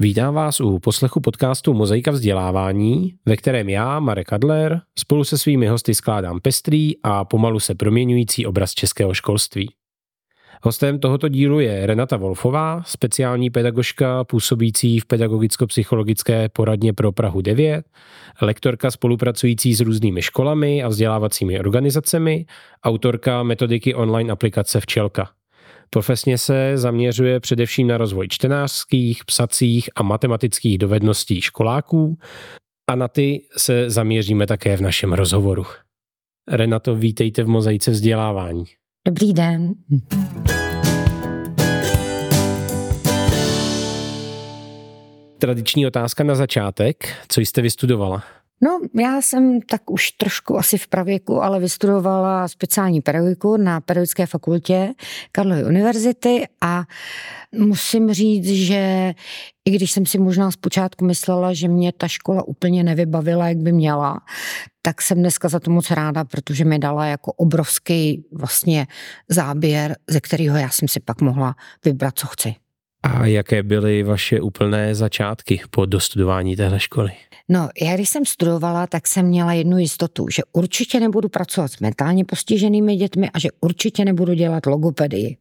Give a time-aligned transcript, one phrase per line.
[0.00, 5.66] Vítám vás u poslechu podcastu Mozaika vzdělávání, ve kterém já, Marek Adler, spolu se svými
[5.66, 9.70] hosty skládám pestrý a pomalu se proměňující obraz českého školství.
[10.62, 17.86] Hostem tohoto dílu je Renata Wolfová, speciální pedagožka působící v pedagogicko-psychologické poradně pro Prahu 9,
[18.40, 22.46] lektorka spolupracující s různými školami a vzdělávacími organizacemi,
[22.84, 25.30] autorka metodiky online aplikace Včelka.
[25.90, 32.18] Profesně se zaměřuje především na rozvoj čtenářských, psacích a matematických dovedností školáků
[32.90, 35.64] a na ty se zaměříme také v našem rozhovoru.
[36.48, 38.64] Renato, vítejte v Mozaice vzdělávání.
[39.06, 39.74] Dobrý den.
[45.38, 47.16] Tradiční otázka na začátek.
[47.28, 48.22] Co jste vystudovala?
[48.60, 54.26] No, já jsem tak už trošku asi v pravěku, ale vystudovala speciální pedagogiku na Pedagogické
[54.26, 54.94] fakultě
[55.32, 56.84] Karlovy univerzity a
[57.52, 59.14] musím říct, že
[59.64, 63.72] i když jsem si možná zpočátku myslela, že mě ta škola úplně nevybavila, jak by
[63.72, 64.20] měla,
[64.82, 68.86] tak jsem dneska za to moc ráda, protože mi dala jako obrovský vlastně
[69.28, 71.54] záběr, ze kterého já jsem si pak mohla
[71.84, 72.54] vybrat, co chci.
[73.06, 77.10] A jaké byly vaše úplné začátky po dostudování téhle školy?
[77.48, 81.80] No, já když jsem studovala, tak jsem měla jednu jistotu, že určitě nebudu pracovat s
[81.80, 85.36] mentálně postiženými dětmi a že určitě nebudu dělat logopedii.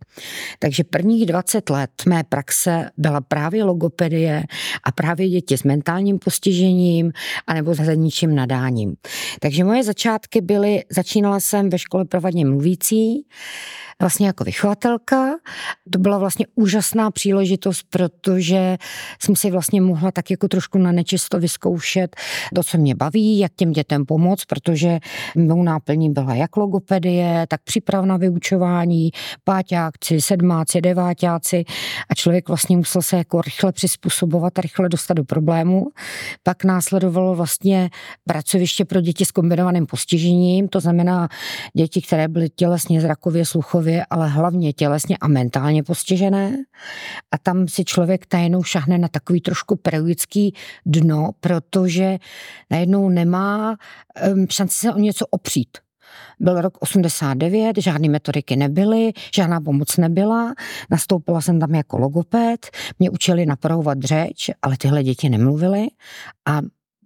[0.60, 4.44] Takže prvních 20 let mé praxe byla právě logopedie
[4.84, 7.12] a právě děti s mentálním postižením
[7.48, 8.96] anebo s ničím nadáním.
[9.40, 13.26] Takže moje začátky byly, začínala jsem ve škole provadně mluvící,
[14.02, 15.30] vlastně jako vychovatelka.
[15.92, 18.78] To byla vlastně úžasná příležitost, protože
[19.22, 22.16] jsem si vlastně mohla tak jako trošku na nečisto vyzkoušet
[22.56, 25.00] to, co mě baví, jak těm dětem pomoct, protože
[25.38, 29.12] mou náplní byla jak logopedie, tak příprav na vyučování,
[29.44, 31.66] páťáci, sedmáci, deváťáci
[32.10, 35.88] a člověk vlastně musel se jako rychle přizpůsobovat a rychle dostat do problému.
[36.44, 37.90] Pak následovalo vlastně
[38.26, 41.30] pracoviště pro děti s kombinovaným postižením, to znamená
[41.74, 46.58] děti, které byly tělesně, zrakově, sluchově celkově, ale hlavně tělesně a mentálně postižené.
[47.32, 50.54] A tam si člověk najednou šahne na takový trošku pedagogický
[50.86, 52.18] dno, protože
[52.72, 53.76] najednou nemá
[54.34, 55.78] um, šanci se o něco opřít.
[56.40, 60.54] Byl rok 89, žádné metodiky nebyly, žádná pomoc nebyla.
[60.92, 65.88] Nastoupila jsem tam jako logoped, mě učili napravovat řeč, ale tyhle děti nemluvily
[66.46, 66.62] a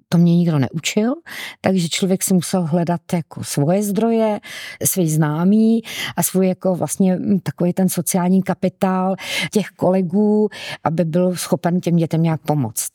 [0.10, 1.14] to mě nikdo neučil,
[1.62, 4.40] takže člověk si musel hledat jako svoje zdroje,
[4.86, 5.82] svý známý
[6.16, 9.16] a svůj jako vlastně takový ten sociální kapitál
[9.52, 10.50] těch kolegů,
[10.84, 12.92] aby byl schopen těm dětem nějak pomoct.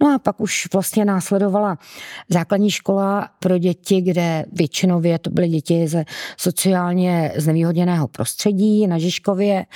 [0.00, 1.78] No a pak už vlastně následovala
[2.28, 6.04] základní škola pro děti, kde většinově to byly děti ze
[6.36, 9.66] sociálně znevýhodněného prostředí na Žižkově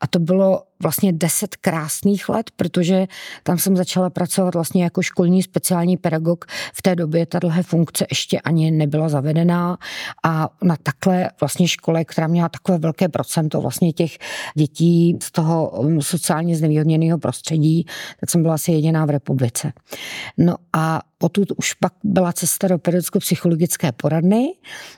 [0.00, 3.06] a to bylo vlastně deset krásných let, protože
[3.42, 6.44] tam jsem začala pracovat vlastně jako školní speciální pedagog.
[6.74, 9.78] V té době tahle funkce ještě ani nebyla zavedená
[10.24, 14.18] a na takhle vlastně škole, která měla takové velké procento vlastně těch
[14.54, 17.86] dětí z toho um, sociálně znevýhodněného prostředí,
[18.20, 19.72] tak jsem byla asi jediná v republice.
[20.38, 24.54] No a potud už pak byla cesta do pedagogicko-psychologické poradny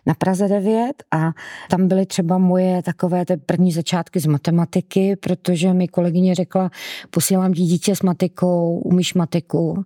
[0.06, 1.30] na Praze 9 a
[1.70, 6.70] tam byly třeba moje takové ty první začátky z matematiky, protože mi kolegyně řekla,
[7.10, 9.84] posílám ti dítě s matikou, umíš matiku.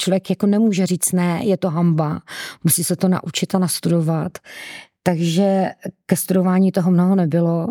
[0.00, 2.20] Člověk jako nemůže říct ne, je to hamba,
[2.64, 4.38] musí se to naučit a nastudovat.
[5.02, 5.70] Takže
[6.06, 7.66] ke studování toho mnoho nebylo,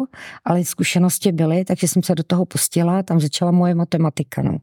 [0.45, 4.41] ale zkušenosti byly, takže jsem se do toho pustila, tam začala moje matematika.
[4.41, 4.57] No.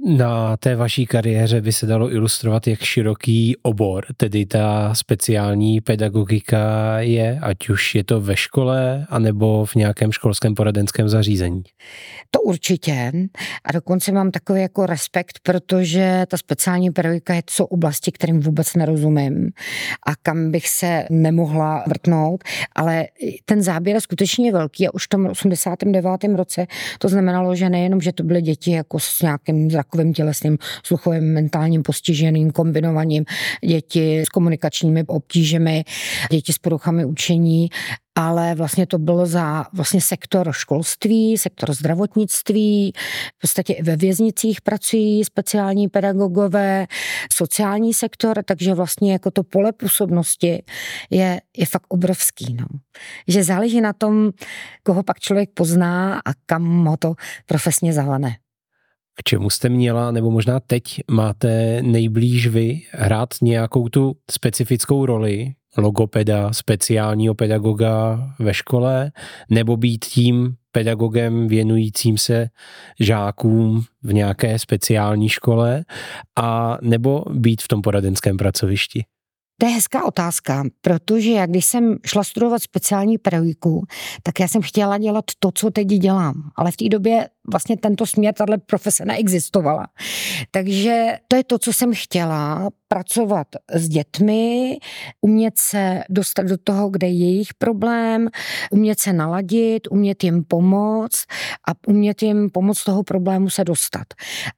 [0.00, 6.98] Na té vaší kariéře by se dalo ilustrovat, jak široký obor, tedy ta speciální pedagogika
[6.98, 11.62] je, ať už je to ve škole, anebo v nějakém školském poradenském zařízení.
[12.30, 13.12] To určitě.
[13.64, 18.74] A dokonce mám takový jako respekt, protože ta speciální pedagogika je jsou oblasti, kterým vůbec
[18.74, 19.50] nerozumím
[20.06, 22.44] a kam bych se nemohla vrtnout,
[22.76, 23.06] ale
[23.44, 26.04] ten záběr je skutečně velký a už v tom 89.
[26.34, 26.66] roce
[26.98, 31.82] to znamenalo, že nejenom, že to byly děti jako s nějakým zrakovým tělesným, sluchovým, mentálním
[31.82, 33.24] postiženým, kombinovaním,
[33.64, 35.84] děti s komunikačními obtížemi,
[36.30, 37.68] děti s poruchami učení,
[38.14, 42.92] ale vlastně to bylo za vlastně sektor školství, sektor zdravotnictví,
[43.36, 46.86] v podstatě i ve věznicích pracují speciální pedagogové,
[47.32, 50.62] sociální sektor, takže vlastně jako to pole působnosti
[51.10, 52.54] je, je fakt obrovský.
[52.54, 52.66] No.
[53.28, 54.30] Že záleží na tom,
[54.82, 57.14] koho pak člověk pozná a kam ho to
[57.46, 58.36] profesně zavane.
[59.16, 65.54] K čemu jste měla, nebo možná teď máte nejblíž vy hrát nějakou tu specifickou roli
[65.76, 69.12] logopeda, speciálního pedagoga ve škole,
[69.50, 72.48] nebo být tím pedagogem věnujícím se
[73.00, 75.84] žákům v nějaké speciální škole
[76.36, 79.04] a nebo být v tom poradenském pracovišti?
[79.58, 83.86] To je hezká otázka, protože jak když jsem šla studovat speciální pedagogiku,
[84.22, 86.34] tak já jsem chtěla dělat to, co teď dělám.
[86.56, 89.86] Ale v té době vlastně tento směr, tahle profese neexistovala.
[90.50, 94.78] Takže to je to, co jsem chtěla, pracovat s dětmi,
[95.20, 98.28] umět se dostat do toho, kde je jejich problém,
[98.70, 101.24] umět se naladit, umět jim pomoct
[101.68, 104.06] a umět jim pomoct toho problému se dostat.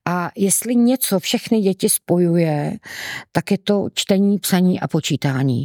[0.05, 2.77] A jestli něco všechny děti spojuje,
[3.33, 5.65] tak je to čtení, psaní a počítání.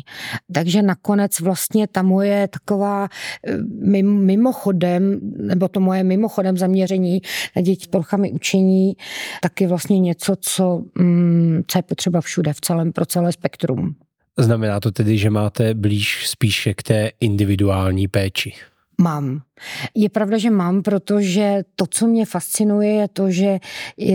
[0.54, 3.08] Takže nakonec vlastně ta moje taková
[3.48, 3.58] eh,
[4.04, 7.22] mimochodem, nebo to moje mimochodem zaměření
[7.56, 8.94] na děti s poruchami učení,
[9.42, 13.96] tak je vlastně něco, co, mm, co je potřeba všude, v celém, pro celé spektrum.
[14.40, 18.54] Znamená to tedy, že máte blíž spíše k té individuální péči?
[19.02, 19.42] Mám.
[19.96, 23.60] Je pravda, že mám, protože to, co mě fascinuje, je to, že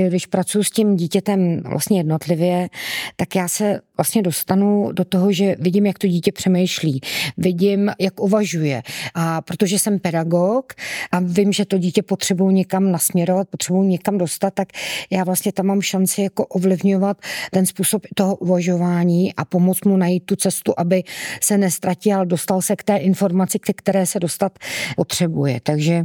[0.09, 2.69] když pracuji s tím dítětem vlastně jednotlivě,
[3.17, 7.01] tak já se vlastně dostanu do toho, že vidím, jak to dítě přemýšlí,
[7.37, 8.83] vidím, jak uvažuje.
[9.15, 10.73] A protože jsem pedagog
[11.13, 14.69] a vím, že to dítě potřebuji někam nasměrovat, potřebuji někam dostat, tak
[15.11, 17.17] já vlastně tam mám šanci jako ovlivňovat
[17.51, 21.03] ten způsob toho uvažování a pomoct mu najít tu cestu, aby
[21.43, 24.59] se nestratil, dostal se k té informaci, ke které se dostat
[24.97, 25.36] potřebuje.
[25.63, 26.05] Takže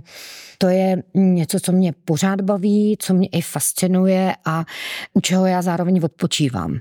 [0.57, 4.66] to je něco, co mě pořád baví, co mě i fascinuje a
[5.13, 6.80] u čeho já zároveň odpočívám.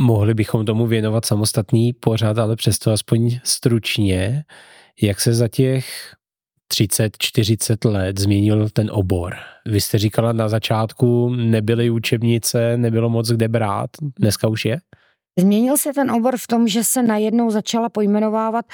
[0.00, 4.44] Mohli bychom tomu věnovat samostatný pořád, ale přesto aspoň stručně,
[5.02, 6.14] jak se za těch
[6.72, 9.34] 30-40 let změnil ten obor.
[9.66, 14.78] Vy jste říkala na začátku, nebyly učebnice, nebylo moc kde brát, dneska už je?
[15.38, 18.64] Změnil se ten obor v tom, že se najednou začala pojmenovávat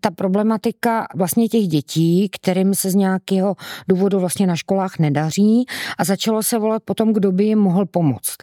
[0.00, 3.56] ta problematika vlastně těch dětí, kterým se z nějakého
[3.88, 5.64] důvodu vlastně na školách nedaří
[5.98, 8.36] a začalo se volat potom, kdo by jim mohl pomoct.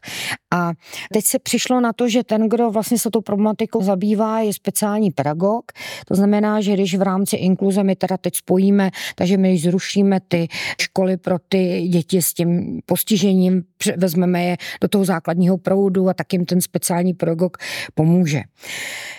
[0.54, 0.72] A
[1.14, 5.12] teď se přišlo na to, že ten, kdo vlastně se tou problematikou zabývá, je speciální
[5.12, 5.72] pedagog.
[6.08, 10.48] To znamená, že když v rámci inkluze my teda teď spojíme, takže my zrušíme ty
[10.82, 13.64] školy pro ty děti s tím postižením,
[13.98, 17.58] vezmeme je do toho základního proudu a tak jim ten speciální pedagog
[17.94, 18.42] pomůže.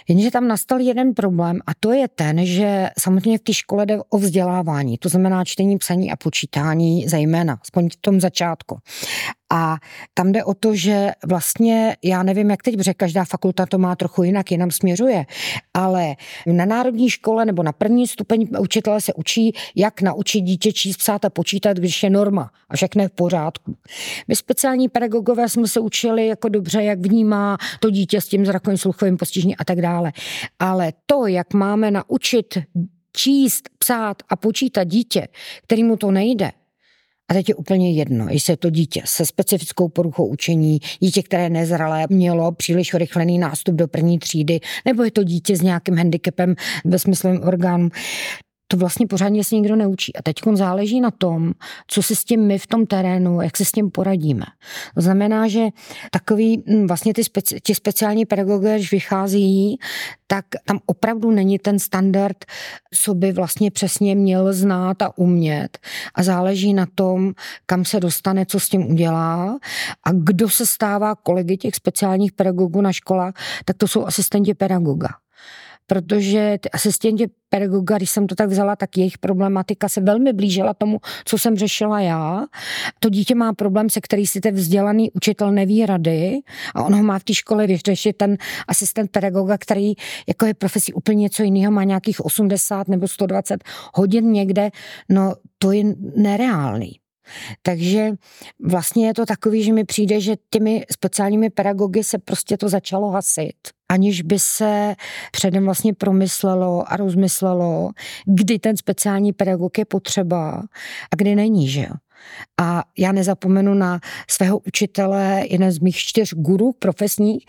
[0.09, 3.99] Jenže tam nastal jeden problém a to je ten, že samozřejmě v té škole jde
[4.11, 8.79] o vzdělávání, to znamená čtení, psaní a počítání zejména, aspoň v tom začátku.
[9.53, 9.77] A
[10.15, 13.97] tam jde o to, že vlastně, já nevím, jak teď, protože každá fakulta to má
[13.97, 15.27] trochu jinak, jinam směřuje,
[15.75, 16.17] ale
[16.47, 21.25] na národní škole nebo na první stupeň učitele se učí, jak naučit dítě číst, psát
[21.25, 23.77] a počítat, když je norma a všechno v pořádku.
[24.29, 28.79] My speciální pedagogové jsme se učili jako dobře, jak vnímá to dítě s tím zrakovým
[28.79, 30.13] sluchovým postižením a tak dále.
[30.59, 32.59] Ale to, jak máme naučit
[33.17, 35.29] číst, psát a počítat dítě,
[35.63, 36.51] kterýmu to nejde,
[37.29, 41.51] a teď je úplně jedno, jestli je to dítě se specifickou poruchou učení, dítě, které
[41.51, 46.55] nezralé mělo příliš rychlený nástup do první třídy, nebo je to dítě s nějakým handicapem
[46.85, 47.89] ve smyslovém orgánu
[48.69, 50.17] to vlastně pořádně se nikdo neučí.
[50.17, 51.53] A teď záleží na tom,
[51.87, 54.45] co si s tím my v tom terénu, jak se s tím poradíme.
[54.95, 55.69] To znamená, že
[56.11, 59.79] takový hm, vlastně ty speci, ti speciální pedagogové, když vychází,
[60.27, 62.45] tak tam opravdu není ten standard,
[62.95, 65.79] co by vlastně přesně měl znát a umět.
[66.15, 67.33] A záleží na tom,
[67.67, 69.59] kam se dostane, co s tím udělá
[70.05, 75.09] a kdo se stává kolegy těch speciálních pedagogů na školách, tak to jsou asistenti pedagoga
[75.87, 80.75] protože ty asistenti pedagoga, když jsem to tak vzala, tak jejich problematika se velmi blížila
[80.75, 82.45] tomu, co jsem řešila já.
[82.99, 86.41] To dítě má problém, se který si ten vzdělaný učitel neví rady
[86.75, 88.37] a on ho má v té škole vyřešit ten
[88.69, 89.93] asistent pedagoga, který
[90.29, 93.65] jako je profesí úplně něco jiného, má nějakých 80 nebo 120
[93.95, 94.71] hodin někde,
[95.09, 95.85] no to je
[96.17, 96.99] nereálný.
[97.63, 98.11] Takže
[98.63, 103.11] vlastně je to takový, že mi přijde, že těmi speciálními pedagogy se prostě to začalo
[103.11, 103.57] hasit,
[103.89, 104.95] aniž by se
[105.33, 107.91] předem vlastně promyslelo a rozmyslelo,
[108.27, 110.63] kdy ten speciální pedagog je potřeba
[111.13, 112.06] a kdy není, že jo.
[112.61, 117.47] A já nezapomenu na svého učitele, jeden z mých čtyř gurů profesních,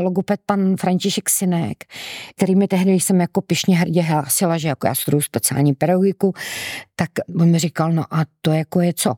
[0.00, 1.84] logoped pan František Sinek,
[2.36, 6.34] který mi tehdy jsem jako pišně hrdě hlásila, že jako já studuju speciální pedagogiku,
[6.96, 7.10] tak
[7.40, 9.14] on mi říkal, no a to jako je co?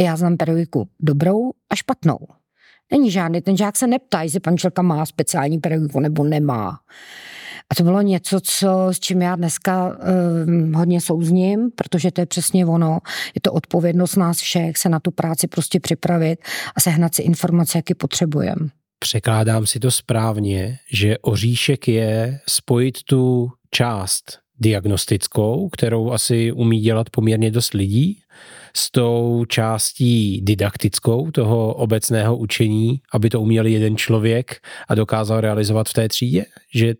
[0.00, 2.18] Já znám pedagogiku dobrou a špatnou.
[2.92, 6.80] Není žádný, ten žák se neptá, jestli pan Čelka má speciální pedagogiku nebo nemá.
[7.72, 9.96] A to bylo něco, co, s čím já dneska
[10.46, 12.98] um, hodně souzním, protože to je přesně ono.
[13.34, 16.38] Je to odpovědnost nás všech se na tu práci prostě připravit
[16.76, 18.68] a sehnat si informace, jaké potřebujeme.
[18.98, 27.10] Překládám si to správně, že oříšek je spojit tu část diagnostickou, kterou asi umí dělat
[27.10, 28.18] poměrně dost lidí,
[28.76, 34.56] s tou částí didaktickou toho obecného učení, aby to uměl jeden člověk
[34.88, 36.44] a dokázal realizovat v té třídě?
[36.74, 36.94] Že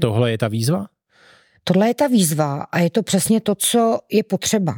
[0.00, 0.86] tohle je ta výzva?
[1.68, 4.74] Tohle je ta výzva a je to přesně to, co je potřeba.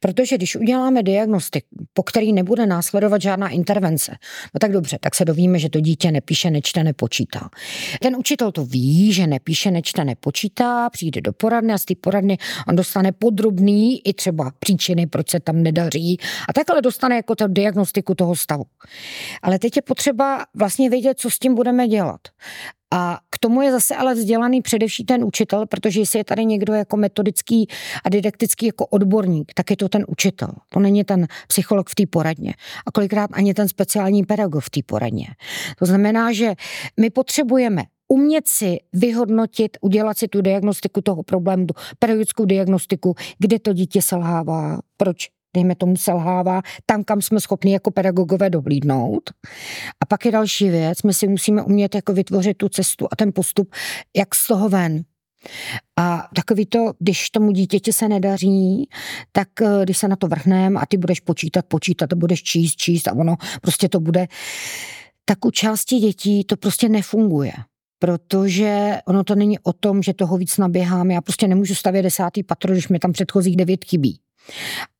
[0.00, 4.16] Protože když uděláme diagnostik, po který nebude následovat žádná intervence,
[4.54, 7.48] no tak dobře, tak se dovíme, že to dítě nepíše, nečte, nepočítá.
[8.00, 12.38] Ten učitel to ví, že nepíše, nečte, nepočítá, přijde do poradny a z té poradny
[12.68, 17.44] on dostane podrobný i třeba příčiny, proč se tam nedaří a takhle dostane jako tu
[17.48, 18.64] diagnostiku toho stavu.
[19.42, 22.20] Ale teď je potřeba vlastně vědět, co s tím budeme dělat.
[22.94, 26.96] A tomu je zase ale vzdělaný především ten učitel, protože jestli je tady někdo jako
[26.96, 27.68] metodický
[28.04, 30.48] a didaktický jako odborník, tak je to ten učitel.
[30.68, 32.54] To není ten psycholog v té poradně.
[32.86, 35.26] A kolikrát ani ten speciální pedagog v té poradně.
[35.78, 36.52] To znamená, že
[37.00, 41.66] my potřebujeme umět si vyhodnotit, udělat si tu diagnostiku toho problému,
[41.98, 47.90] pedagogickou diagnostiku, kde to dítě selhává, proč dejme tomu, selhává tam, kam jsme schopni jako
[47.90, 49.30] pedagogové dohlídnout.
[50.00, 53.32] A pak je další věc, my si musíme umět jako vytvořit tu cestu a ten
[53.32, 53.74] postup,
[54.16, 55.02] jak z toho ven.
[55.98, 58.88] A takový to, když tomu dítěti se nedaří,
[59.32, 62.76] tak eh, když se na to vrhneme a ty budeš počítat, počítat a budeš číst,
[62.76, 64.26] číst a ono prostě to bude,
[65.24, 67.52] tak u části dětí to prostě nefunguje
[68.02, 71.10] protože ono to není o tom, že toho víc naběhám.
[71.10, 74.18] Já prostě nemůžu stavět desátý patro, když mi tam předchozích devět chybí.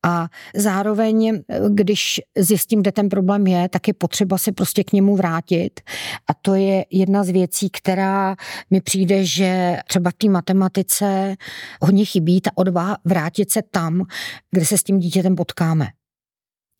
[0.03, 5.15] A zároveň, když zjistím, kde ten problém je, tak je potřeba se prostě k němu
[5.15, 5.81] vrátit.
[6.29, 8.35] A to je jedna z věcí, která
[8.69, 11.35] mi přijde, že třeba v té matematice
[11.81, 14.05] hodně chybí ta odvaha vrátit se tam,
[14.51, 15.87] kde se s tím dítětem potkáme.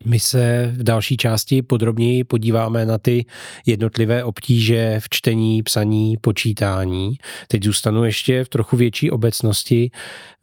[0.06, 3.26] My se v další části podrobněji podíváme na ty
[3.66, 7.18] jednotlivé obtíže v čtení, psaní, počítání.
[7.48, 9.92] Teď zůstanu ještě v trochu větší obecnosti.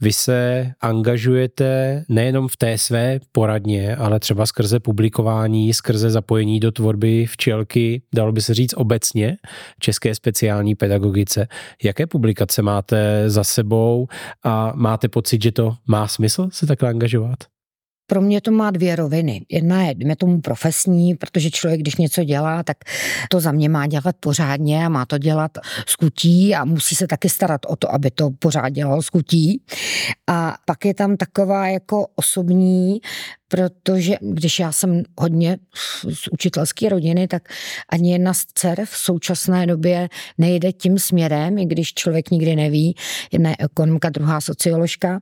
[0.01, 6.73] Vy se angažujete nejenom v té své poradně, ale třeba skrze publikování, skrze zapojení do
[6.73, 9.37] tvorby včelky, dalo by se říct obecně,
[9.81, 11.49] české speciální pedagogice.
[11.85, 14.07] Jaké publikace máte za sebou
[14.45, 17.60] a máte pocit, že to má smysl se takhle angažovat?
[18.11, 19.47] Pro mě to má dvě roviny.
[19.49, 22.77] Jedna je, dejme tomu, profesní, protože člověk, když něco dělá, tak
[23.31, 27.29] to za mě má dělat pořádně a má to dělat skutí a musí se taky
[27.29, 29.63] starat o to, aby to pořád dělal skutí.
[30.27, 33.01] A pak je tam taková jako osobní
[33.51, 35.59] protože když já jsem hodně
[36.13, 37.49] z učitelské rodiny, tak
[37.89, 42.97] ani jedna z dcer v současné době nejde tím směrem, i když člověk nikdy neví,
[43.33, 45.21] jedna je ekonomka, druhá socioložka.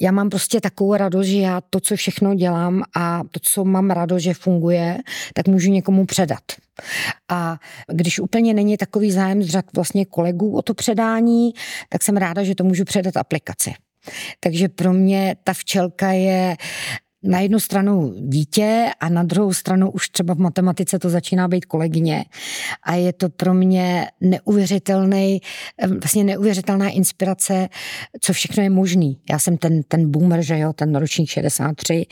[0.00, 3.90] Já mám prostě takovou radost, že já to, co všechno dělám a to, co mám
[3.90, 4.98] radost, že funguje,
[5.34, 6.42] tak můžu někomu předat.
[7.28, 7.58] A
[7.92, 11.52] když úplně není takový zájem z řad vlastně kolegů o to předání,
[11.88, 13.74] tak jsem ráda, že to můžu předat aplikaci.
[14.40, 16.56] Takže pro mě ta včelka je
[17.24, 21.64] na jednu stranu dítě a na druhou stranu už třeba v matematice to začíná být
[21.64, 22.24] kolegyně
[22.82, 25.40] a je to pro mě neuvěřitelný,
[26.00, 27.68] vlastně neuvěřitelná inspirace,
[28.20, 29.18] co všechno je možný.
[29.30, 32.06] Já jsem ten, ten boomer, že jo, ten ročník 63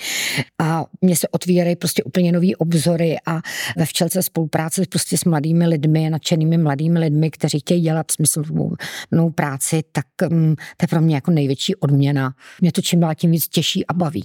[0.60, 3.40] a mně se otvírají prostě úplně nový obzory a
[3.76, 9.82] ve včelce spolupráce prostě s mladými lidmi, nadšenými mladými lidmi, kteří chtějí dělat smysluplnou práci,
[9.92, 12.34] tak um, to je pro mě jako největší odměna.
[12.60, 14.24] Mě to čím dál tím víc těší a baví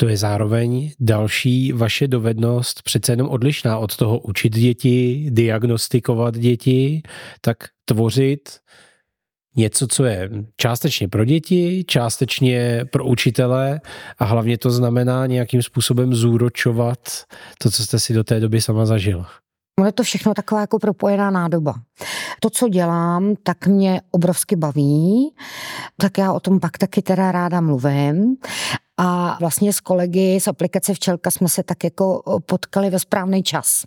[0.00, 7.02] to je zároveň další vaše dovednost přece jenom odlišná od toho učit děti, diagnostikovat děti,
[7.40, 8.48] tak tvořit
[9.56, 13.80] něco, co je částečně pro děti, částečně pro učitele
[14.18, 16.98] a hlavně to znamená nějakým způsobem zúročovat
[17.58, 19.28] to, co jste si do té doby sama zažila.
[19.86, 21.74] Je to všechno taková jako propojená nádoba.
[22.40, 25.34] To, co dělám, tak mě obrovsky baví,
[25.96, 28.36] tak já o tom pak taky teda ráda mluvím
[28.98, 33.84] a vlastně s kolegy z aplikace Včelka jsme se tak jako potkali ve správný čas.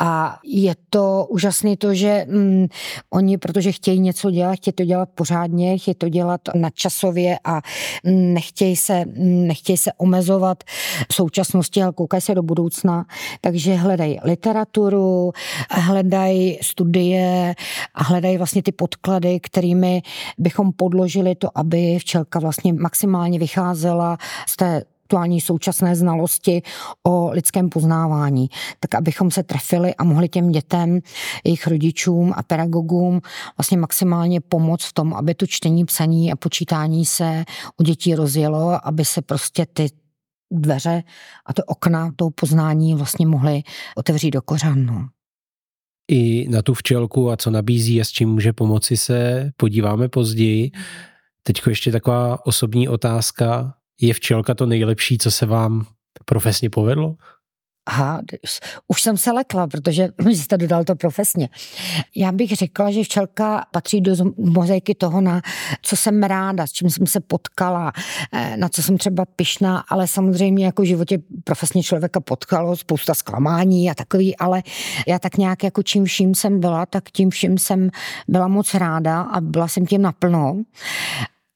[0.00, 2.66] A je to úžasné to, že mm,
[3.10, 7.60] oni, protože chtějí něco dělat, chtějí to dělat pořádně, chtějí to dělat nadčasově a
[8.04, 10.64] mm, nechtějí se, mm, nechtějí se omezovat
[11.10, 13.06] v současnosti, ale koukají se do budoucna.
[13.40, 15.32] Takže hledají literaturu,
[15.70, 17.54] hledají studie
[17.94, 20.02] a hledají vlastně ty podklady, kterými
[20.38, 26.62] bychom podložili to, aby včelka vlastně maximálně vycházela z té aktuální současné znalosti
[27.06, 28.48] o lidském poznávání,
[28.80, 31.00] tak abychom se trefili a mohli těm dětem,
[31.44, 33.20] jejich rodičům a pedagogům
[33.58, 37.44] vlastně maximálně pomoct v tom, aby to čtení, psaní a počítání se
[37.80, 39.86] u dětí rozjelo, aby se prostě ty
[40.50, 41.02] dveře
[41.46, 43.62] a to okna toho poznání vlastně mohly
[43.96, 45.08] otevřít do kořán.
[46.10, 50.70] I na tu včelku a co nabízí a s čím může pomoci se podíváme později.
[51.42, 53.74] Teď ještě taková osobní otázka.
[54.00, 55.86] Je včelka to nejlepší, co se vám
[56.24, 57.16] profesně povedlo?
[57.88, 58.20] Aha,
[58.88, 61.48] už jsem se lekla, protože jste dodal to profesně.
[62.16, 65.42] Já bych řekla, že včelka patří do mozaiky toho, na
[65.82, 67.92] co jsem ráda, s čím jsem se potkala,
[68.32, 73.14] eh, na co jsem třeba pyšná, ale samozřejmě jako v životě profesně člověka potkalo spousta
[73.14, 74.62] zklamání a takový, ale
[75.06, 77.90] já tak nějak jako čím vším jsem byla, tak tím vším jsem
[78.28, 80.62] byla moc ráda a byla jsem tím naplno.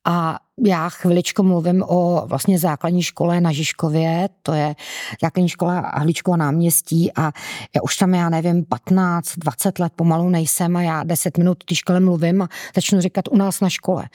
[0.05, 4.75] A já chviličku mluvím o vlastně základní škole na Žižkově, to je
[5.23, 7.33] základní škola Hličkova náměstí a
[7.77, 11.67] já už tam, já nevím, 15, 20 let pomalu nejsem a já 10 minut v
[11.67, 14.09] té škole mluvím a začnu říkat u nás na škole.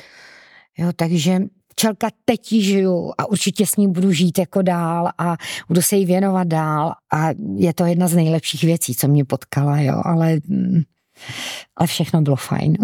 [0.77, 1.41] Jo, takže
[1.75, 5.37] Čelka teď žiju a určitě s ním budu žít jako dál a
[5.67, 9.79] budu se jí věnovat dál a je to jedna z nejlepších věcí, co mě potkala,
[9.79, 10.81] jo, ale, mm,
[11.75, 12.77] ale všechno bylo fajn.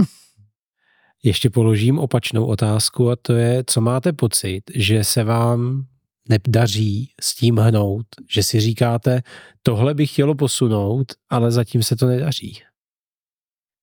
[1.24, 5.86] Ještě položím opačnou otázku a to je, co máte pocit, že se vám
[6.30, 9.22] nedaří s tím hnout, že si říkáte,
[9.64, 12.62] tohle bych chtělo posunout, ale zatím se to nedaří.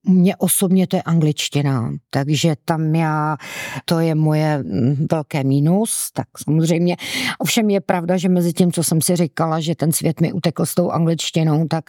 [0.08, 3.36] Mně osobně to je angličtina, takže tam já,
[3.84, 6.96] to je moje mm, velké mínus, tak samozřejmě.
[7.38, 10.66] Ovšem je pravda, že mezi tím, co jsem si říkala, že ten svět mi utekl
[10.66, 11.84] s tou angličtinou, tak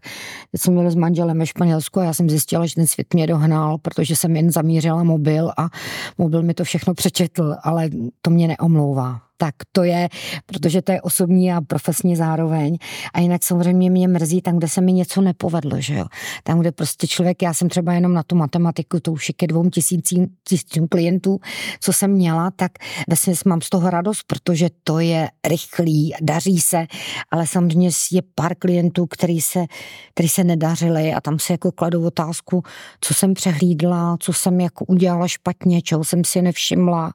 [0.55, 3.77] jsem měla s manželem ve Španělsku a já jsem zjistila, že ten svět mě dohnal,
[3.77, 5.69] protože jsem jen zamířila mobil a
[6.17, 7.89] mobil mi to všechno přečetl, ale
[8.21, 10.10] to mě neomlouvá tak to je,
[10.46, 12.77] protože to je osobní a profesní zároveň.
[13.13, 16.05] A jinak samozřejmě mě mrzí tam, kde se mi něco nepovedlo, že jo.
[16.43, 19.48] Tam, kde prostě člověk, já jsem třeba jenom na tu matematiku, to už je ke
[19.48, 21.39] dvou tisícím, tisícím klientů,
[21.79, 22.72] co jsem měla, tak
[23.10, 26.86] vlastně mám z toho radost, protože to je rychlý, daří se,
[27.31, 29.65] ale samozřejmě je pár klientů, který se,
[30.13, 32.63] který se nedařili a tam si jako kladu otázku,
[33.01, 37.13] co jsem přehlídla, co jsem jako udělala špatně, čeho jsem si nevšimla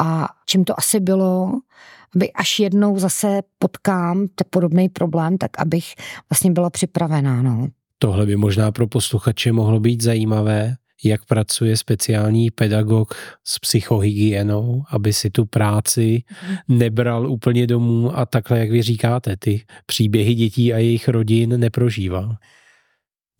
[0.00, 1.52] a čím to asi bylo,
[2.16, 5.94] aby až jednou zase potkám ten podobný problém, tak abych
[6.30, 7.42] vlastně byla připravená.
[7.42, 7.68] No.
[7.98, 15.12] Tohle by možná pro posluchače mohlo být zajímavé, jak pracuje speciální pedagog s psychohygienou, aby
[15.12, 16.22] si tu práci
[16.68, 22.36] nebral úplně domů a takhle, jak vy říkáte, ty příběhy dětí a jejich rodin neprožíval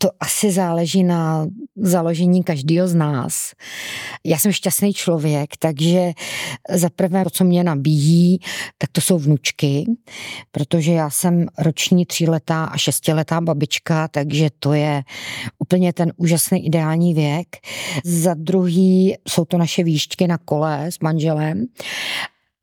[0.03, 3.53] to asi záleží na založení každého z nás.
[4.25, 6.13] Já jsem šťastný člověk, takže
[6.71, 8.39] za prvé, co mě nabíjí,
[8.79, 9.85] tak to jsou vnučky,
[10.53, 15.03] protože já jsem roční tříletá a šestiletá babička, takže to je
[15.59, 17.57] úplně ten úžasný ideální věk.
[18.05, 21.67] Za druhý jsou to naše výšťky na kole s manželem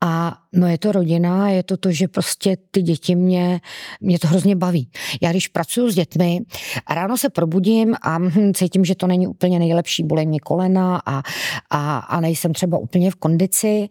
[0.00, 3.60] a no je to rodina, je to to, že prostě ty děti mě,
[4.00, 4.90] mě to hrozně baví.
[5.22, 6.40] Já když pracuji s dětmi
[6.86, 11.02] a ráno se probudím a hm, cítím, že to není úplně nejlepší, bolí mě kolena
[11.06, 11.22] a,
[11.70, 13.88] a, a nejsem třeba úplně v kondici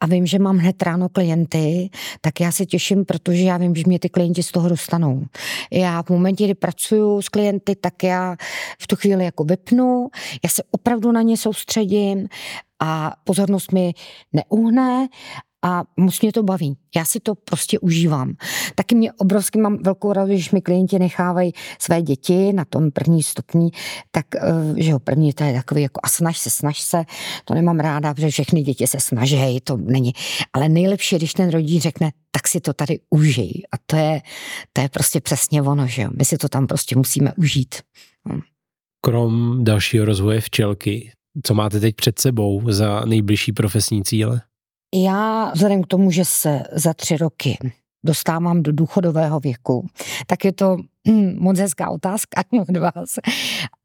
[0.00, 3.82] a vím, že mám hned ráno klienty, tak já se těším, protože já vím, že
[3.86, 5.24] mě ty klienti z toho dostanou.
[5.70, 8.36] Já v momentě, kdy pracuji s klienty, tak já
[8.78, 10.08] v tu chvíli jako vypnu,
[10.44, 12.28] já se opravdu na ně soustředím
[12.80, 13.92] a pozornost mi
[14.32, 15.08] neuhne
[15.62, 16.76] a moc mě to baví.
[16.96, 18.34] Já si to prostě užívám.
[18.74, 23.22] Taky mě obrovsky mám velkou radost, když mi klienti nechávají své děti na tom první
[23.22, 23.70] stupni,
[24.10, 24.40] tak, eh,
[24.76, 27.04] že jo, první to je takový jako a snaž se, snaž se,
[27.44, 30.12] to nemám ráda, protože všechny děti se snaží, to není.
[30.52, 33.52] Ale nejlepší, když ten rodič řekne, tak si to tady užij.
[33.72, 34.22] A to je,
[34.72, 36.10] to je prostě přesně ono, že jo.
[36.18, 37.74] My si to tam prostě musíme užít.
[38.28, 38.40] No.
[39.04, 41.12] Krom dalšího rozvoje včelky,
[41.44, 44.42] co máte teď před sebou za nejbližší profesní cíle?
[44.94, 47.58] Já vzhledem k tomu, že se za tři roky
[48.04, 49.86] dostávám do důchodového věku,
[50.26, 50.76] tak je to
[51.08, 53.14] hm, moc hezká otázka od vás.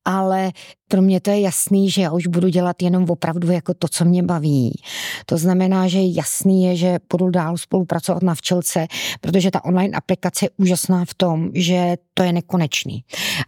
[0.06, 0.52] Ale
[0.88, 4.06] pro mě to je jasný, že já už budu dělat jenom opravdu jako to, co
[4.06, 4.82] mě baví.
[5.26, 8.88] To znamená, že jasný je, že budu dál spolupracovat na včelce,
[9.22, 13.04] protože ta online aplikace je úžasná v tom, že to je nekonečný.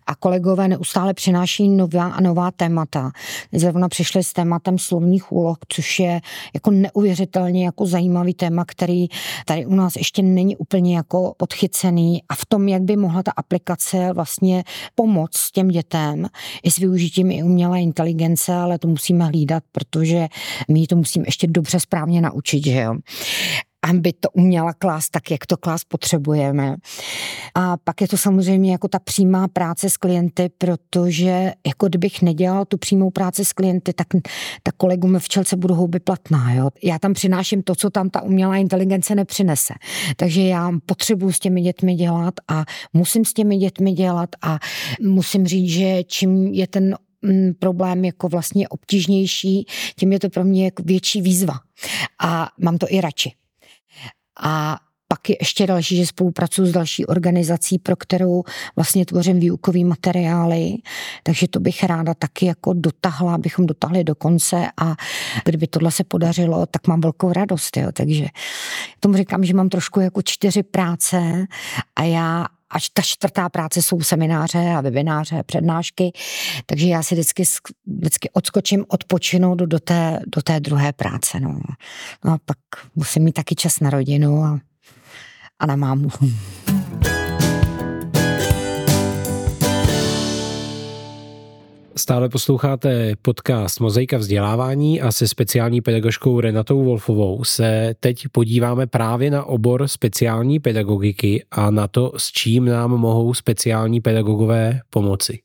[0.07, 3.11] A kolegové neustále přináší nová a nová témata.
[3.53, 6.21] Zrovna přišli s tématem slovních úloh, což je
[6.53, 9.07] jako neuvěřitelně jako zajímavý téma, který
[9.45, 13.31] tady u nás ještě není úplně jako podchycený a v tom, jak by mohla ta
[13.31, 14.63] aplikace vlastně
[14.95, 16.27] pomoct těm dětem
[16.63, 20.27] i s využitím tím i umělé inteligence, ale to musíme hlídat, protože
[20.71, 22.95] my to musíme ještě dobře správně naučit, že jo
[23.85, 26.75] aby to uměla klást tak, jak to klást potřebujeme.
[27.55, 32.65] A pak je to samozřejmě jako ta přímá práce s klienty, protože jako kdybych nedělal
[32.65, 34.07] tu přímou práci s klienty, tak,
[34.63, 36.53] tak kolegům v čelce budu houby platná.
[36.53, 36.69] Jo?
[36.83, 39.73] Já tam přináším to, co tam ta umělá inteligence nepřinese.
[40.15, 44.59] Takže já potřebuji s těmi dětmi dělat a musím s těmi dětmi dělat a
[45.01, 50.43] musím říct, že čím je ten mm, problém jako vlastně obtížnější, tím je to pro
[50.43, 51.53] mě jako větší výzva.
[52.23, 53.31] A mám to i radši.
[54.39, 58.43] A pak je ještě další, že spolupracuji s další organizací, pro kterou
[58.75, 60.73] vlastně tvořím výukový materiály,
[61.23, 64.95] takže to bych ráda taky jako dotahla, abychom dotáhli do konce a
[65.45, 67.91] kdyby tohle se podařilo, tak mám velkou radost, jo.
[67.93, 68.25] takže
[68.99, 71.45] tomu říkám, že mám trošku jako čtyři práce
[71.95, 76.11] a já až ta čtvrtá práce jsou semináře a webináře, přednášky,
[76.65, 77.43] takže já si vždycky,
[77.85, 81.39] vždycky odskočím, odpočinu do, do, té, do té druhé práce.
[81.39, 81.59] No.
[82.25, 82.57] no a pak
[82.95, 84.59] musím mít taky čas na rodinu a
[85.59, 86.09] a na mámu.
[91.97, 99.31] Stále posloucháte podcast Mozaika vzdělávání a se speciální pedagožkou Renatou Wolfovou se teď podíváme právě
[99.31, 105.39] na obor speciální pedagogiky a na to, s čím nám mohou speciální pedagogové pomoci.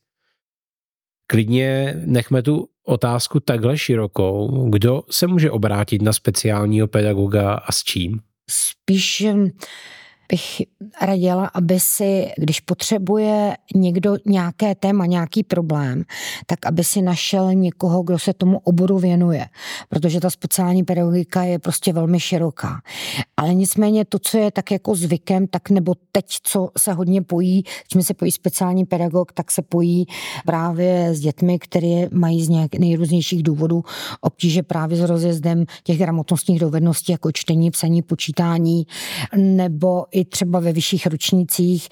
[1.27, 4.69] Klidně nechme tu otázku takhle širokou.
[4.69, 8.19] Kdo se může obrátit na speciálního pedagoga a s čím?
[8.49, 9.25] Spíš
[10.29, 10.61] bych
[11.01, 16.03] radila, aby si, když potřebuje někdo nějaké téma, nějaký problém,
[16.45, 19.45] tak aby si našel někoho, kdo se tomu oboru věnuje,
[19.89, 22.81] protože ta speciální pedagogika je prostě velmi široká.
[23.37, 27.63] Ale nicméně to, co je tak jako zvykem, tak nebo teď, co se hodně pojí,
[27.93, 30.05] když se pojí speciální pedagog, tak se pojí
[30.45, 33.83] právě s dětmi, které mají z nějak nejrůznějších důvodů
[34.21, 38.87] obtíže právě s rozjezdem těch gramotnostních dovedností, jako čtení, psaní, počítání,
[39.35, 41.87] nebo i třeba ve vyšších ročnících,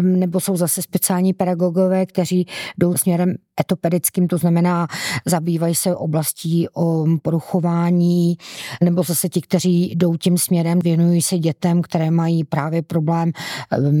[0.00, 2.46] nebo jsou zase speciální pedagogové, kteří
[2.78, 4.86] jdou směrem etopedickým, to znamená
[5.26, 8.36] zabývají se oblastí o poruchování,
[8.84, 13.32] nebo zase ti, kteří jdou tím směrem, věnují se dětem, které mají právě problém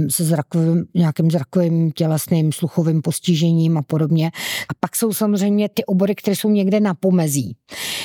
[0.08, 4.30] se zrakovým, nějakým zrakovým, tělesným, sluchovým postižením a podobně.
[4.68, 7.56] A pak jsou samozřejmě ty obory, které jsou někde na pomezí.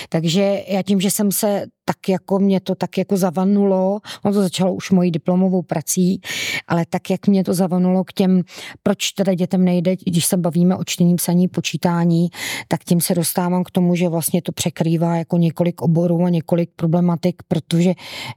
[0.09, 4.41] Takže já tím, že jsem se tak jako mě to tak jako zavanulo, ono to
[4.41, 6.21] začalo už mojí diplomovou prací,
[6.67, 8.41] ale tak, jak mě to zavanulo k těm,
[8.83, 12.29] proč teda dětem nejde, když se bavíme o čtení, psaní, počítání,
[12.67, 16.69] tak tím se dostávám k tomu, že vlastně to překrývá jako několik oborů a několik
[16.75, 17.93] problematik, protože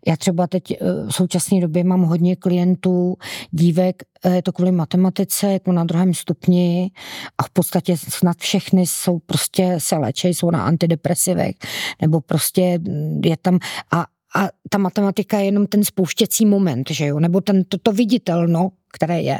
[0.06, 0.76] já třeba teď eh,
[1.08, 3.16] v současné době mám hodně klientů,
[3.50, 6.90] dívek, eh, je to kvůli matematice, jako na druhém stupni
[7.38, 11.54] a v podstatě snad všechny jsou prostě se léčej, jsou na antidepresivech,
[12.02, 12.78] nebo prostě
[13.24, 13.58] je tam
[13.92, 14.06] a
[14.38, 18.70] a ta matematika je jenom ten spouštěcí moment, že jo, nebo ten, to, to viditelno,
[18.92, 19.38] které je.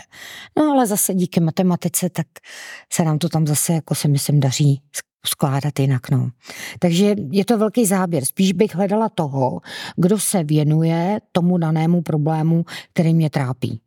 [0.56, 2.26] No ale zase díky matematice, tak
[2.92, 4.82] se nám to tam zase, jako si myslím, daří
[5.26, 6.30] skládat jinak, no.
[6.78, 8.24] Takže je to velký záběr.
[8.24, 9.61] Spíš bych hledala toho,
[9.96, 13.80] kdo se věnuje tomu danému problému, který mě trápí.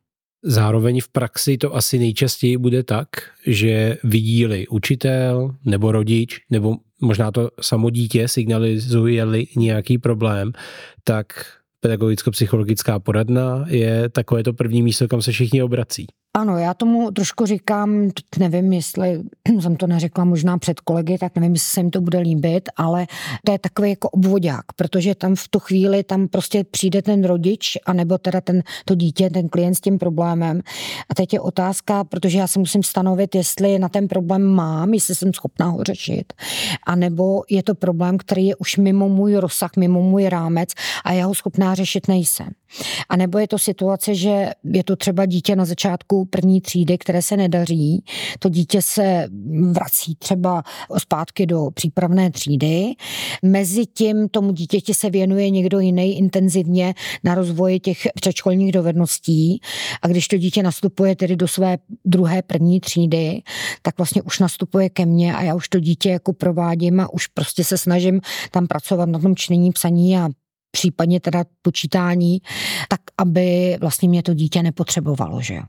[0.43, 3.07] Zároveň v praxi to asi nejčastěji bude tak,
[3.47, 10.51] že vidí-li učitel nebo rodič, nebo možná to samo dítě signalizuje-li nějaký problém,
[11.03, 11.45] tak
[11.81, 16.07] pedagogicko-psychologická poradna je takové to první místo, kam se všichni obrací.
[16.33, 19.21] Ano, já tomu trošku říkám, nevím, jestli
[19.59, 23.07] jsem to neřekla možná před kolegy, tak nevím, jestli se jim to bude líbit, ale
[23.45, 27.77] to je takový jako obvodák, protože tam v tu chvíli tam prostě přijde ten rodič,
[27.85, 30.61] anebo teda ten, to dítě, ten klient s tím problémem.
[31.09, 35.15] A teď je otázka, protože já si musím stanovit, jestli na ten problém mám, jestli
[35.15, 36.33] jsem schopná ho řešit,
[36.85, 40.69] anebo je to problém, který je už mimo můj rozsah, mimo můj rámec
[41.03, 42.49] a já ho schopná řešit nejsem.
[43.09, 47.21] A nebo je to situace, že je to třeba dítě na začátku první třídy, které
[47.21, 48.03] se nedaří.
[48.39, 49.27] To dítě se
[49.71, 50.63] vrací třeba
[50.97, 52.93] zpátky do přípravné třídy.
[53.43, 59.61] Mezi tím tomu dítěti se věnuje někdo jiný intenzivně na rozvoji těch předškolních dovedností.
[60.01, 63.41] A když to dítě nastupuje tedy do své druhé první třídy,
[63.81, 67.27] tak vlastně už nastupuje ke mně a já už to dítě jako provádím a už
[67.27, 70.29] prostě se snažím tam pracovat na tom čtení, psaní a
[70.71, 72.41] případně teda počítání,
[72.89, 75.63] tak aby vlastně mě to dítě nepotřebovalo, že jo.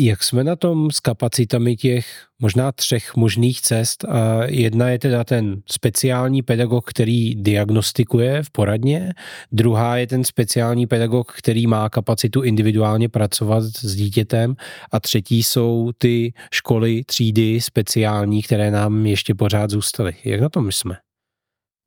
[0.00, 2.06] Jak jsme na tom s kapacitami těch
[2.38, 4.04] možná třech možných cest?
[4.04, 9.12] A jedna je teda ten speciální pedagog, který diagnostikuje v poradně,
[9.52, 14.54] druhá je ten speciální pedagog, který má kapacitu individuálně pracovat s dítětem
[14.92, 20.14] a třetí jsou ty školy, třídy speciální, které nám ještě pořád zůstaly.
[20.24, 20.96] Jak na tom jsme?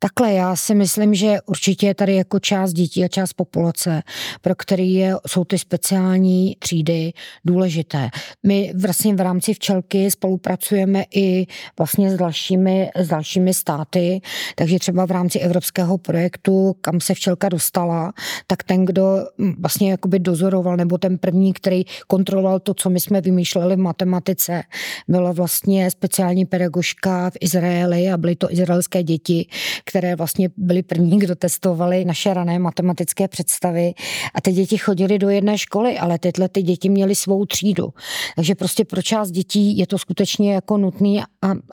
[0.04, 4.04] Takhle já si myslím, že určitě je tady jako část dětí a část populace,
[4.42, 7.14] pro který je, jsou ty speciální třídy
[7.46, 8.10] důležité.
[8.44, 11.46] My vlastně v rámci včelky spolupracujeme i
[11.78, 14.22] vlastně s dalšími, s dalšími státy,
[14.56, 18.14] takže třeba v rámci evropského projektu, kam se včelka dostala,
[18.48, 19.28] tak ten, kdo
[19.60, 24.64] vlastně jakoby dozoroval, nebo ten první, který kontroloval to, co my jsme vymýšleli v matematice,
[25.08, 29.48] byla vlastně speciální pedagožka v Izraeli a byly to izraelské děti,
[29.92, 33.94] které vlastně byly první, kdo testovali naše rané matematické představy.
[34.34, 37.94] A ty děti chodili do jedné školy, ale tyhle ty děti měly svou třídu.
[38.36, 41.26] Takže prostě pro část dětí je to skutečně jako nutný a,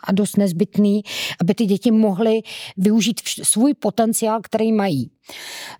[0.05, 1.03] a dost nezbytný,
[1.41, 2.41] aby ty děti mohly
[2.77, 5.11] využít svůj potenciál, který mají.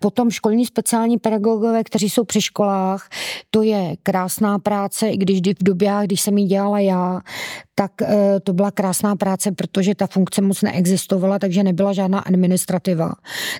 [0.01, 3.09] Potom školní speciální pedagogové, kteří jsou při školách,
[3.51, 7.21] to je krásná práce, i když v dobách, když jsem ji dělala já,
[7.75, 13.11] tak eh, to byla krásná práce, protože ta funkce moc neexistovala, takže nebyla žádná administrativa.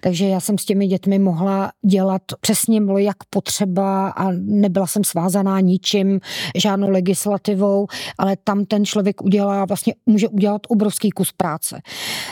[0.01, 5.03] Takže já jsem s těmi dětmi mohla dělat přesně bylo jak potřeba a nebyla jsem
[5.03, 6.19] svázaná ničím,
[6.55, 11.81] žádnou legislativou, ale tam ten člověk udělá, vlastně může udělat obrovský kus práce.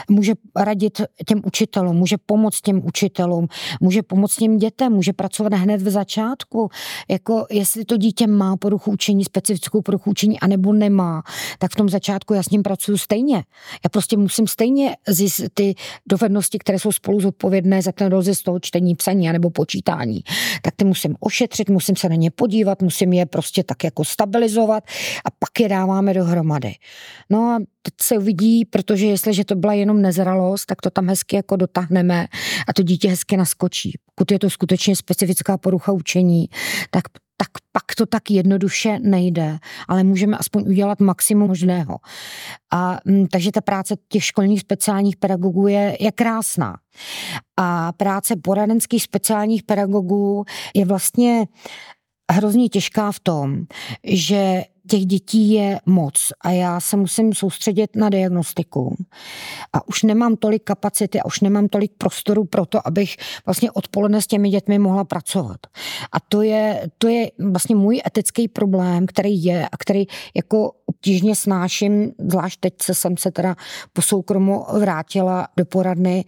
[0.09, 3.46] Může radit těm učitelům, může pomoct těm učitelům,
[3.81, 6.69] může pomoct těm dětem, může pracovat hned v začátku.
[7.09, 11.23] Jako jestli to dítě má poruchu učení, specifickou poruchu učení, anebo nemá,
[11.59, 13.35] tak v tom začátku já s ním pracuji stejně.
[13.83, 18.59] Já prostě musím stejně zjistit ty dovednosti, které jsou spolu zodpovědné za ten rozjezd toho
[18.59, 20.23] čtení, psaní nebo počítání.
[20.61, 24.83] Tak ty musím ošetřit, musím se na ně podívat, musím je prostě tak jako stabilizovat
[25.25, 26.73] a pak je dáváme dohromady.
[27.29, 31.35] No a teď se uvidí, protože jestliže to byla jenom nezralost, tak to tam hezky
[31.35, 32.27] jako dotáhneme
[32.67, 33.93] a to dítě hezky naskočí.
[34.15, 36.49] Pokud je to skutečně specifická porucha učení,
[36.91, 37.03] tak
[37.39, 41.97] tak pak to tak jednoduše nejde, ale můžeme aspoň udělat maximum možného.
[42.73, 46.75] A, mm, takže ta práce těch školních speciálních pedagogů je, je krásná.
[47.57, 50.43] A práce poradenských speciálních pedagogů
[50.75, 51.45] je vlastně
[52.31, 53.63] hrozně těžká v tom,
[54.03, 58.95] že těch dětí je moc a já se musím soustředit na diagnostiku.
[59.73, 64.21] A už nemám tolik kapacity a už nemám tolik prostoru pro to, abych vlastně odpoledne
[64.21, 65.57] s těmi dětmi mohla pracovat.
[66.11, 71.35] A to je, to je vlastně můj etický problém, který je a který jako obtížně
[71.35, 73.55] snáším, zvlášť teď se jsem se teda
[73.93, 76.25] po soukromu vrátila do poradny,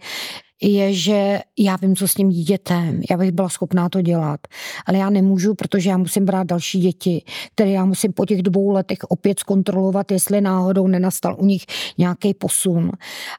[0.62, 4.40] je, že já vím, co s tím dítětem, já bych byla schopná to dělat,
[4.86, 8.70] ale já nemůžu, protože já musím brát další děti, které já musím po těch dvou
[8.70, 11.64] letech opět zkontrolovat, jestli náhodou nenastal u nich
[11.98, 12.90] nějaký posun.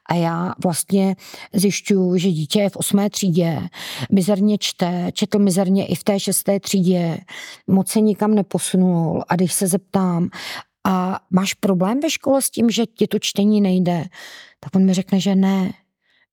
[0.08, 1.16] A já vlastně
[1.52, 3.58] zjišťuju, že dítě je v osmé třídě,
[4.12, 7.18] mizerně čte, četl mizerně i v té šesté třídě,
[7.66, 9.24] moc se nikam neposunul.
[9.28, 10.28] A když se zeptám,
[10.86, 14.04] a máš problém ve škole s tím, že ti to čtení nejde,
[14.60, 15.72] tak on mi řekne, že ne,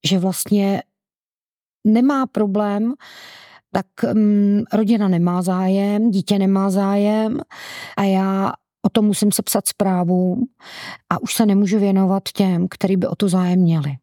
[0.08, 0.84] že vlastně
[1.88, 2.94] nemá problém,
[3.72, 7.40] tak um, rodina nemá zájem, dítě nemá zájem
[7.98, 8.54] a já
[8.86, 10.38] o tom musím sepsat zprávu
[11.10, 13.98] a už se nemůžu věnovat těm, který by o to zájem měli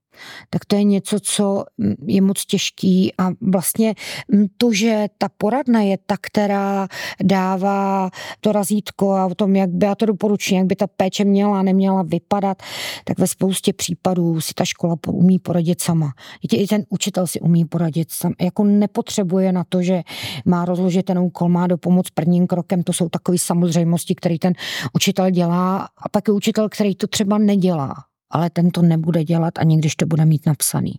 [0.51, 3.95] tak to je něco, co mm, je moc těžký a vlastně
[4.33, 6.89] mm, to, že ta poradna je ta, která
[7.23, 11.25] dává to razítko a o tom, jak by já to doporučím, jak by ta péče
[11.25, 12.63] měla, neměla vypadat,
[13.05, 16.13] tak ve spoustě případů si ta škola umí poradit sama.
[16.53, 18.33] I ten učitel si umí poradit sam.
[18.41, 20.03] Jako nepotřebuje na to, že
[20.45, 24.53] má rozložit ten úkol, má do pomoc prvním krokem, to jsou takové samozřejmosti, který ten
[24.95, 27.95] učitel dělá a pak je učitel, který to třeba nedělá
[28.31, 30.93] ale ten to nebude dělat ani když to bude mít napsaný.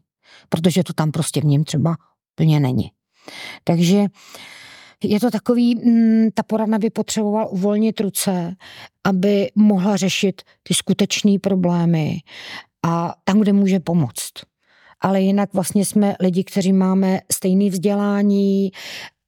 [0.49, 1.95] Protože to tam prostě v něm třeba
[2.35, 2.91] plně není.
[3.63, 4.05] Takže
[5.03, 8.55] je to takový, mm, ta poradna by potřeboval uvolnit ruce,
[9.03, 12.19] aby mohla řešit ty skutečné problémy
[12.85, 14.31] a tam, kde může pomoct.
[15.01, 18.71] Ale jinak vlastně jsme lidi, kteří máme stejné vzdělání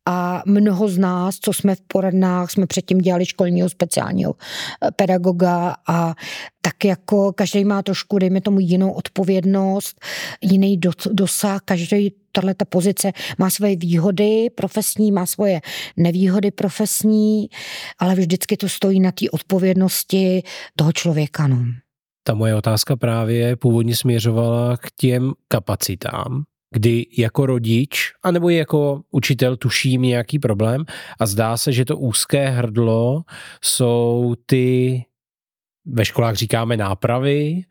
[0.09, 5.75] a mnoho z nás, co jsme v poradnách, jsme předtím dělali školního speciálního eh, pedagoga
[5.87, 6.15] a
[6.61, 10.01] tak jako každý má trošku, dejme tomu, jinou odpovědnost,
[10.41, 10.79] jiný
[11.11, 15.61] dosah, každý tahle ta pozice má svoje výhody profesní, má svoje
[15.97, 17.47] nevýhody profesní,
[17.99, 20.43] ale vždycky to stojí na té odpovědnosti
[20.75, 21.47] toho člověka.
[21.47, 21.57] No.
[22.23, 29.57] Ta moje otázka právě původně směřovala k těm kapacitám, kdy jako rodič, anebo jako učitel
[29.57, 30.85] tuším nějaký problém
[31.19, 33.21] a zdá se, že to úzké hrdlo
[33.61, 35.05] jsou ty
[35.85, 37.61] ve školách říkáme nápravy,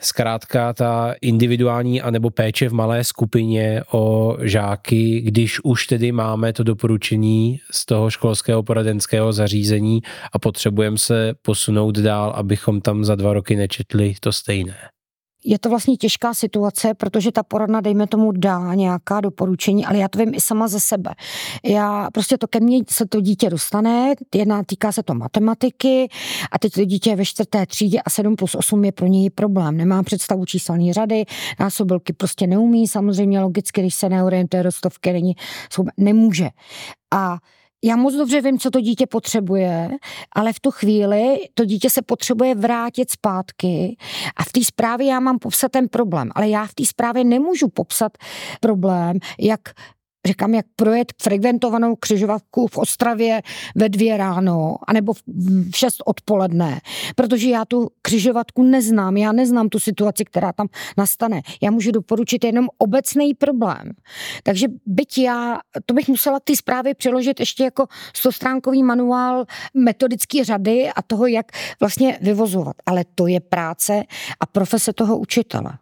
[0.00, 6.62] zkrátka ta individuální anebo péče v malé skupině o žáky, když už tedy máme to
[6.62, 10.00] doporučení z toho školského poradenského zařízení
[10.32, 14.76] a potřebujeme se posunout dál, abychom tam za dva roky nečetli to stejné.
[15.44, 20.08] Je to vlastně těžká situace, protože ta poradna, dejme tomu, dá nějaká doporučení, ale já
[20.08, 21.10] to vím i sama ze sebe.
[21.64, 26.08] Já prostě to ke mně se to dítě dostane, jedna týká se to matematiky
[26.52, 29.30] a teď to dítě je ve čtvrté třídě a 7 plus 8 je pro něj
[29.30, 29.76] problém.
[29.76, 31.24] Nemá představu číselní řady,
[31.60, 35.34] násobilky prostě neumí, samozřejmě logicky, když se neorientuje do stovky, není,
[35.96, 36.48] nemůže.
[37.14, 37.38] A
[37.84, 39.90] já moc dobře vím, co to dítě potřebuje,
[40.32, 43.96] ale v tu chvíli to dítě se potřebuje vrátit zpátky.
[44.36, 47.68] A v té zprávě já mám popsat ten problém, ale já v té zprávě nemůžu
[47.68, 48.18] popsat
[48.60, 49.60] problém, jak
[50.26, 53.42] říkám, jak projet frekventovanou křižovatku v Ostravě
[53.74, 56.80] ve dvě ráno, anebo v šest odpoledne,
[57.16, 61.42] protože já tu křižovatku neznám, já neznám tu situaci, která tam nastane.
[61.62, 63.92] Já můžu doporučit jenom obecný problém.
[64.42, 70.44] Takže byť já, to bych musela k té zprávě přiložit ještě jako stostránkový manuál metodické
[70.44, 71.46] řady a toho, jak
[71.80, 72.76] vlastně vyvozovat.
[72.86, 74.02] Ale to je práce
[74.40, 75.72] a profese toho učitele.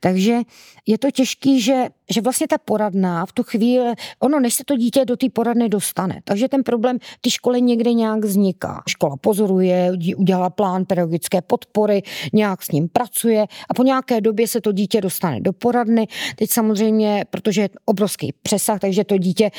[0.00, 0.40] Takže
[0.86, 3.77] je to těžký, že, že vlastně ta poradná v tu chvíli,
[4.18, 7.92] ono než se to dítě do té poradny dostane, takže ten problém ty školy někde
[7.92, 8.82] nějak vzniká.
[8.88, 14.60] Škola pozoruje, udělá plán pedagogické podpory, nějak s ním pracuje a po nějaké době se
[14.60, 16.08] to dítě dostane do poradny.
[16.36, 19.50] Teď samozřejmě, protože je obrovský přesah, takže to dítě,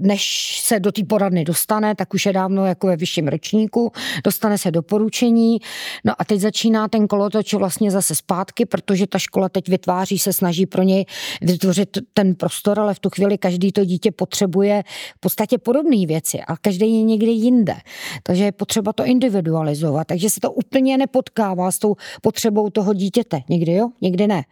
[0.00, 0.22] než
[0.62, 3.92] se do té poradny dostane, tak už je dávno jako ve vyšším ročníku,
[4.24, 5.58] dostane se doporučení.
[6.04, 10.32] No a teď začíná ten kolotoč vlastně zase zpátky, protože ta škola teď vytváří, se
[10.32, 11.04] snaží pro něj
[11.42, 14.82] vytvořit ten prostor, ale v tu chvíli každý to dítě potřebuje
[15.16, 17.74] v podstatě podobné věci a každý je někde jinde.
[18.22, 20.06] Takže je potřeba to individualizovat.
[20.06, 23.40] Takže se to úplně nepotkává s tou potřebou toho dítěte.
[23.48, 24.44] Někdy jo, někdy ne.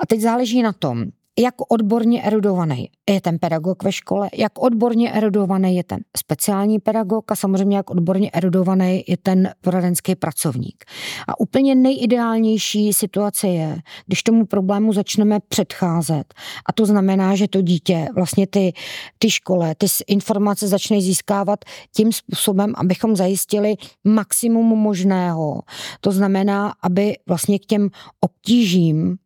[0.00, 1.04] A teď záleží na tom,
[1.38, 7.32] jak odborně erudovaný je ten pedagog ve škole, jak odborně erudovaný je ten speciální pedagog
[7.32, 10.84] a samozřejmě jak odborně erudovaný je ten poradenský pracovník.
[11.28, 16.34] A úplně nejideálnější situace je, když tomu problému začneme předcházet.
[16.66, 18.72] A to znamená, že to dítě, vlastně ty,
[19.18, 21.64] ty škole, ty informace začne získávat
[21.96, 23.74] tím způsobem, abychom zajistili
[24.04, 25.62] maximum možného.
[26.00, 27.88] To znamená, aby vlastně k těm
[28.20, 29.16] obtížím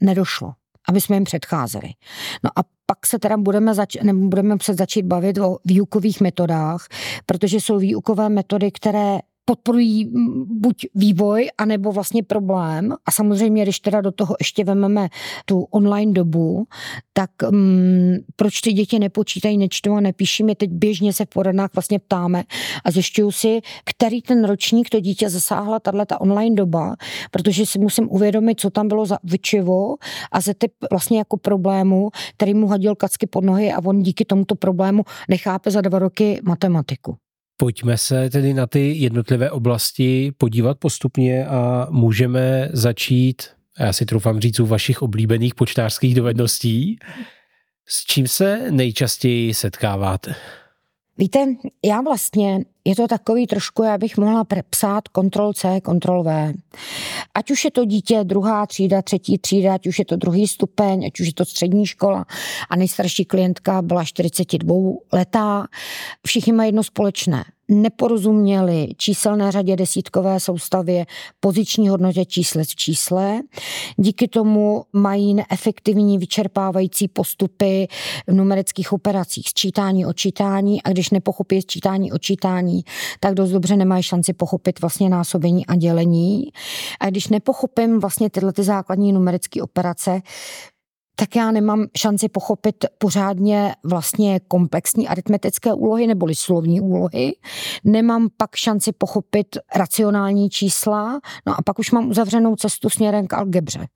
[0.00, 0.52] nedošlo
[0.90, 1.88] aby jsme jim předcházeli.
[2.44, 6.86] No a pak se teda budeme, zač- nebo budeme muset začít bavit o výukových metodách,
[7.26, 9.18] protože jsou výukové metody, které
[9.50, 10.10] podporují
[10.46, 12.94] buď vývoj, anebo vlastně problém.
[13.06, 15.08] A samozřejmě, když teda do toho ještě vememe
[15.44, 16.66] tu online dobu,
[17.12, 21.70] tak um, proč ty děti nepočítají, nečtou a nepíší, my teď běžně se v poradnách
[21.74, 22.44] vlastně ptáme
[22.84, 26.96] a zjišťuju si, který ten ročník to dítě zasáhla tahle online doba,
[27.30, 29.96] protože si musím uvědomit, co tam bylo za vyčivo
[30.32, 34.24] a ze typ vlastně jako problému, který mu hodil kacky pod nohy a on díky
[34.24, 37.16] tomuto problému nechápe za dva roky matematiku.
[37.60, 43.42] Pojďme se tedy na ty jednotlivé oblasti podívat postupně a můžeme začít,
[43.78, 46.98] já si troufám říct, u vašich oblíbených počtářských dovedností.
[47.86, 50.34] S čím se nejčastěji setkáváte?
[51.18, 51.46] Víte,
[51.84, 56.52] já vlastně, je to takový trošku, já bych mohla psát kontrol C, kontrol V.
[57.34, 61.06] Ať už je to dítě druhá třída, třetí třída, ať už je to druhý stupeň,
[61.06, 62.24] ať už je to střední škola
[62.70, 64.74] a nejstarší klientka byla 42
[65.12, 65.66] letá,
[66.26, 71.06] všichni mají jedno společné neporozuměli číselné řadě desítkové soustavě,
[71.40, 73.40] poziční hodnotě čísle v čísle.
[73.96, 77.88] Díky tomu mají neefektivní vyčerpávající postupy
[78.26, 82.69] v numerických operacích, sčítání, očítání a když nepochopí sčítání, očítání,
[83.20, 86.44] tak dost dobře nemají šanci pochopit vlastně násobení a dělení.
[87.00, 90.22] A když nepochopím vlastně tyhle ty základní numerické operace,
[91.20, 97.32] tak já nemám šanci pochopit pořádně vlastně komplexní aritmetické úlohy neboli slovní úlohy.
[97.84, 103.32] Nemám pak šanci pochopit racionální čísla, no a pak už mám uzavřenou cestu směrem k
[103.32, 103.86] algebře.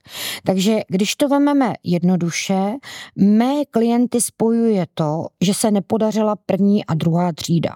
[0.45, 2.73] Takže když to vememe jednoduše,
[3.17, 7.71] mé klienty spojuje to, že se nepodařila první a druhá třída.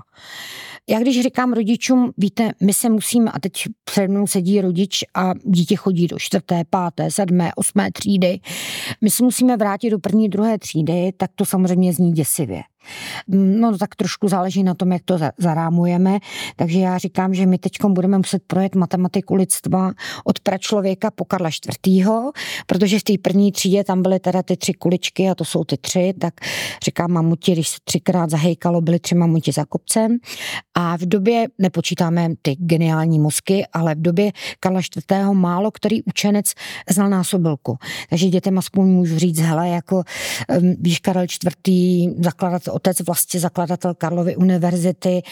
[0.91, 3.53] Já když říkám rodičům, víte, my se musíme, a teď
[3.85, 8.41] před mnou sedí rodič a dítě chodí do čtvrté, páté, sedmé, osmé třídy,
[9.01, 12.63] my se musíme vrátit do první, druhé třídy, tak to samozřejmě zní děsivě.
[13.29, 16.19] No tak trošku záleží na tom, jak to zarámujeme.
[16.57, 19.93] Takže já říkám, že my teď budeme muset projet matematiku lidstva
[20.25, 21.51] od pračlověka po Karla
[21.87, 22.09] IV.,
[22.67, 25.77] protože v té první třídě tam byly teda ty tři kuličky a to jsou ty
[25.77, 26.35] tři, tak
[26.85, 30.19] říkám mamuti, když se třikrát zahejkalo, byly tři mamuti za kopcem.
[30.81, 35.33] A v době, nepočítáme ty geniální mozky, ale v době Karla IV.
[35.33, 36.53] málo který učenec
[36.91, 37.79] znal násobilku.
[38.11, 40.03] Takže dětem aspoň můžu říct, hele, jako
[40.81, 41.25] víš, Karel
[41.69, 42.15] IV.
[42.19, 45.23] zakladat otec vlastně zakladatel Karlovy univerzity,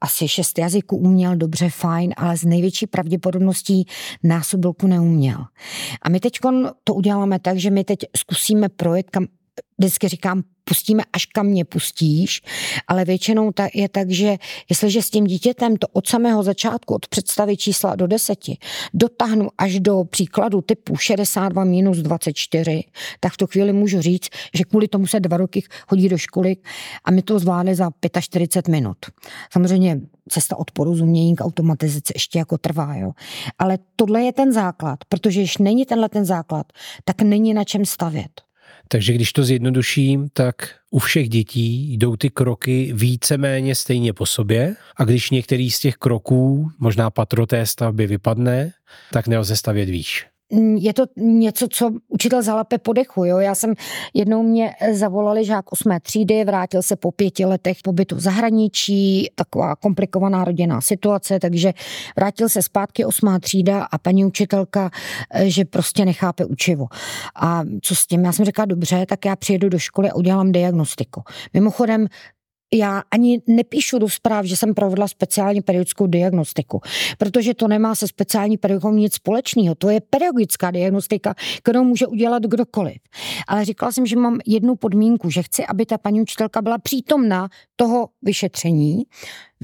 [0.00, 3.86] asi šest jazyků uměl, dobře, fajn, ale z největší pravděpodobností
[4.22, 5.44] násobilku neuměl.
[6.02, 6.38] A my teď
[6.84, 9.26] to uděláme tak, že my teď zkusíme projet, kam
[9.78, 12.42] vždycky říkám, pustíme, až kam mě pustíš,
[12.88, 14.36] ale většinou ta je tak, že
[14.70, 18.58] jestliže s tím dítětem to od samého začátku, od představy čísla do deseti,
[18.94, 22.84] dotáhnu až do příkladu typu 62 minus 24,
[23.20, 26.56] tak v tu chvíli můžu říct, že kvůli tomu se dva roky chodí do školy
[27.04, 28.96] a my to zvládli za 45 minut.
[29.52, 33.12] Samozřejmě cesta od porozumění k automatizaci ještě jako trvá, jo.
[33.58, 36.66] Ale tohle je ten základ, protože když není tenhle ten základ,
[37.04, 38.43] tak není na čem stavět.
[38.88, 40.54] Takže když to zjednoduším, tak
[40.90, 44.76] u všech dětí jdou ty kroky víceméně stejně po sobě.
[44.96, 48.72] A když některý z těch kroků, možná patro té stavby vypadne,
[49.12, 50.26] tak nelze stavět výš
[50.76, 53.24] je to něco, co učitel zalape po dechu.
[53.24, 53.38] Jo?
[53.38, 53.74] Já jsem
[54.14, 59.76] jednou mě zavolali žák osmé třídy, vrátil se po pěti letech pobytu v zahraničí, taková
[59.76, 61.72] komplikovaná rodinná situace, takže
[62.16, 64.90] vrátil se zpátky osmá třída a paní učitelka,
[65.44, 66.86] že prostě nechápe učivo.
[67.36, 68.24] A co s tím?
[68.24, 71.22] Já jsem řekla, dobře, tak já přijedu do školy a udělám diagnostiku.
[71.54, 72.06] Mimochodem,
[72.74, 76.80] já ani nepíšu do zpráv, že jsem provedla speciální periodickou diagnostiku,
[77.18, 79.74] protože to nemá se speciální periodikou nic společného.
[79.74, 82.96] To je pedagogická diagnostika, kterou může udělat kdokoliv.
[83.48, 87.48] Ale říkala jsem, že mám jednu podmínku, že chci, aby ta paní učitelka byla přítomna
[87.76, 89.02] toho vyšetření,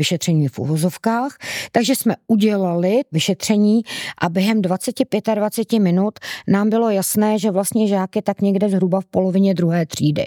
[0.01, 1.36] vyšetření v uvozovkách,
[1.72, 3.82] takže jsme udělali vyšetření
[4.18, 9.05] a během 20-25 minut nám bylo jasné, že vlastně žák je tak někde zhruba v
[9.05, 10.24] polovině druhé třídy.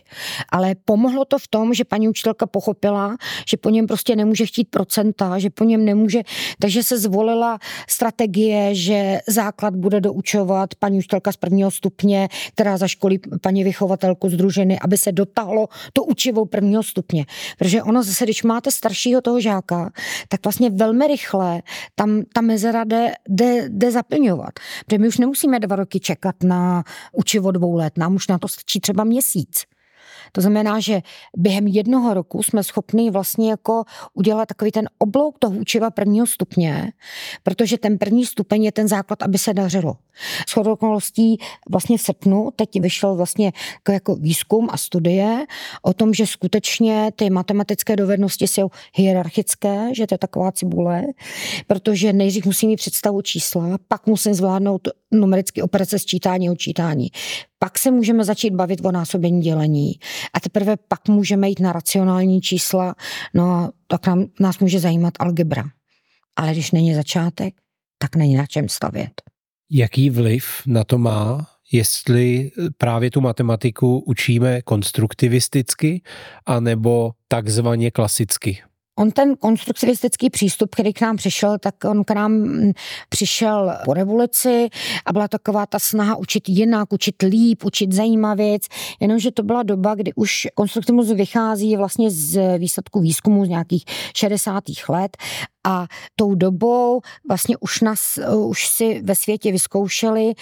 [0.49, 3.17] Ale pomohlo to v tom, že paní učitelka pochopila,
[3.49, 6.21] že po něm prostě nemůže chtít procenta, že po něm nemůže,
[6.59, 7.57] takže se zvolila
[7.89, 14.34] strategie, že základ bude doučovat paní učitelka z prvního stupně, která zaškolí paní vychovatelku z
[14.34, 17.26] družiny, aby se dotáhlo to učivou prvního stupně.
[17.57, 19.91] Protože ono zase, když máte staršího toho žáka, žáka,
[20.28, 21.61] tak vlastně velmi rychle
[21.95, 24.51] tam ta mezera jde, jde, jde zaplňovat.
[24.86, 28.47] Protože my už nemusíme dva roky čekat na učivo dvou let, nám už na to
[28.47, 29.64] stačí třeba měsíc.
[30.32, 31.01] To znamená, že
[31.38, 36.91] během jednoho roku jsme schopni vlastně jako udělat takový ten oblouk toho učiva prvního stupně,
[37.43, 39.95] protože ten první stupeň je ten základ, aby se dařilo.
[40.47, 41.38] S okolností
[41.69, 43.51] vlastně v srpnu teď vyšel vlastně
[43.89, 45.45] jako výzkum a studie
[45.82, 51.03] o tom, že skutečně ty matematické dovednosti jsou hierarchické, že to je taková cibule,
[51.67, 57.07] protože nejdřív musím mít představu čísla, pak musím zvládnout numerické operace sčítání a učítání.
[57.64, 59.93] Pak se můžeme začít bavit o násobení dělení
[60.34, 62.95] a teprve pak můžeme jít na racionální čísla,
[63.34, 65.64] no a tak nám, nás může zajímat algebra.
[66.36, 67.53] Ale když není začátek,
[67.97, 69.11] tak není na čem stavět.
[69.72, 76.01] Jaký vliv na to má, jestli právě tu matematiku učíme konstruktivisticky
[76.45, 78.61] anebo takzvaně klasicky?
[78.95, 82.47] On ten konstruktivistický přístup, který k nám přišel, tak on k nám
[83.09, 84.69] přišel po revoluci
[85.05, 88.63] a byla taková ta snaha učit jinak, učit líp, učit zajímavěc,
[88.99, 93.83] jenomže to byla doba, kdy už konstruktivismus vychází vlastně z výsledku výzkumu z nějakých
[94.15, 94.63] 60.
[94.89, 95.17] let
[95.64, 100.34] a tou dobou vlastně už, nás, už si ve světě vyzkoušeli,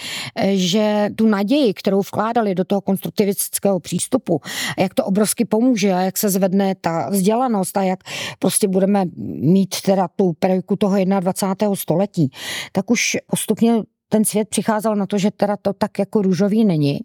[0.52, 4.40] že tu naději, kterou vkládali do toho konstruktivistického přístupu,
[4.78, 8.00] jak to obrovsky pomůže a jak se zvedne ta vzdělanost a jak
[8.38, 9.04] prostě budeme
[9.40, 11.76] mít teda tu periodiku toho 21.
[11.76, 12.30] století,
[12.72, 17.00] tak už postupně ten svět přicházel na to, že teda to tak jako růžový není.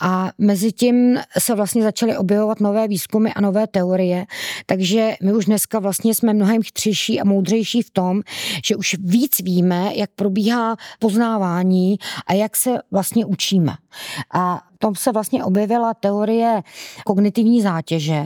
[0.00, 4.26] A mezi tím se vlastně začaly objevovat nové výzkumy a nové teorie,
[4.66, 8.22] takže my už dneska vlastně jsme mnohem chytřejší a moudřejší v tom,
[8.64, 13.72] že už víc víme, jak probíhá poznávání a jak se vlastně učíme.
[14.34, 16.62] A tom se vlastně objevila teorie
[17.04, 18.24] kognitivní zátěže,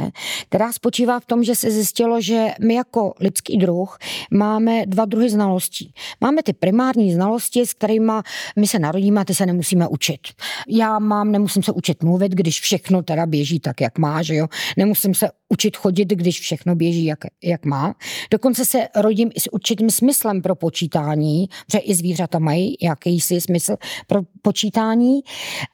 [0.49, 3.99] která spočívá v tom, že se zjistilo, že my jako lidský druh
[4.31, 5.95] máme dva druhy znalostí.
[6.21, 8.13] Máme ty primární znalosti, s kterými
[8.57, 10.21] my se narodíme a ty se nemusíme učit.
[10.69, 14.47] Já mám, nemusím se učit mluvit, když všechno teda běží tak, jak má, že jo.
[14.77, 17.95] Nemusím se učit chodit, když všechno běží, jak, jak má.
[18.31, 23.77] Dokonce se rodím i s určitým smyslem pro počítání, protože i zvířata mají jakýsi smysl
[24.07, 25.21] pro počítání,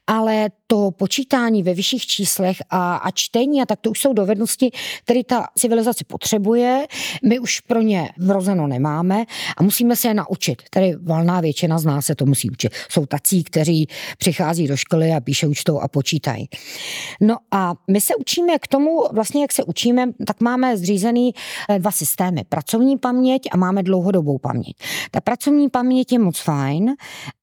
[0.06, 4.70] ale to počítání ve vyšších číslech a, a čtení, a tak to už jsou dovednosti,
[5.04, 6.86] které ta civilizace potřebuje.
[7.24, 9.24] My už pro ně vrozeno nemáme
[9.56, 10.62] a musíme se je naučit.
[10.70, 12.72] Tedy valná většina z nás se to musí učit.
[12.88, 13.86] Jsou tací, kteří
[14.18, 16.48] přichází do školy a píšou čtou a počítají.
[17.20, 21.34] No a my se učíme k tomu, vlastně jak se učíme, tak máme zřízený
[21.68, 22.44] eh, dva systémy.
[22.48, 24.76] Pracovní paměť a máme dlouhodobou paměť.
[25.10, 26.94] Ta pracovní paměť je moc fajn,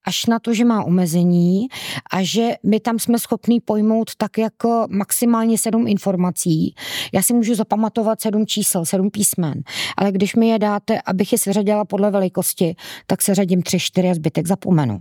[0.07, 1.67] až na to, že má omezení
[2.11, 6.75] a že my tam jsme schopní pojmout tak jako maximálně sedm informací.
[7.13, 9.61] Já si můžu zapamatovat sedm čísel, sedm písmen,
[9.97, 12.75] ale když mi je dáte, abych je seřadila podle velikosti,
[13.07, 14.99] tak se řadím tři, čtyři a zbytek zapomenu.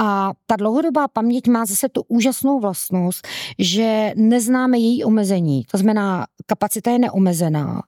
[0.00, 3.28] A ta dlouhodobá paměť má zase tu úžasnou vlastnost,
[3.58, 5.64] že neznáme její omezení.
[5.70, 7.82] To znamená, kapacita je neomezená.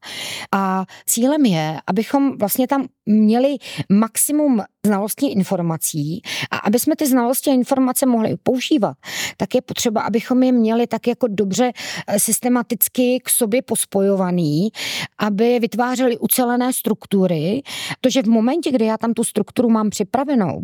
[0.53, 3.57] A cílem je, abychom vlastně tam měli
[3.89, 8.97] maximum znalostí informací a aby jsme ty znalosti a informace mohli používat,
[9.37, 11.73] tak je potřeba, abychom je měli tak jako dobře
[12.07, 14.69] eh, systematicky k sobě pospojovaný,
[15.19, 17.63] aby vytvářely ucelené struktury,
[18.01, 20.63] protože v momentě, kdy já tam tu strukturu mám připravenou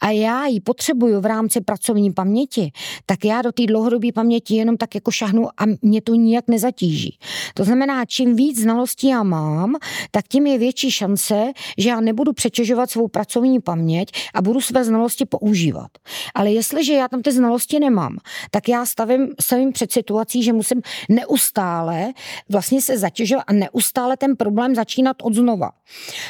[0.00, 2.72] a já ji potřebuju v rámci pracovní paměti,
[3.06, 7.18] tak já do té dlouhodobé paměti jenom tak jako šahnu a mě to nijak nezatíží.
[7.54, 9.74] To znamená, čím víc znalostí já mám,
[10.10, 14.84] tak tím je větší šance, že já nebudu přetěžovat svou pracovní paměť a budu své
[14.84, 15.90] znalosti používat.
[16.34, 18.16] Ale jestliže já tam ty znalosti nemám,
[18.50, 22.12] tak já stavím se před situací, že musím neustále
[22.48, 25.70] vlastně se zatěžovat a neustále ten problém začínat od znova.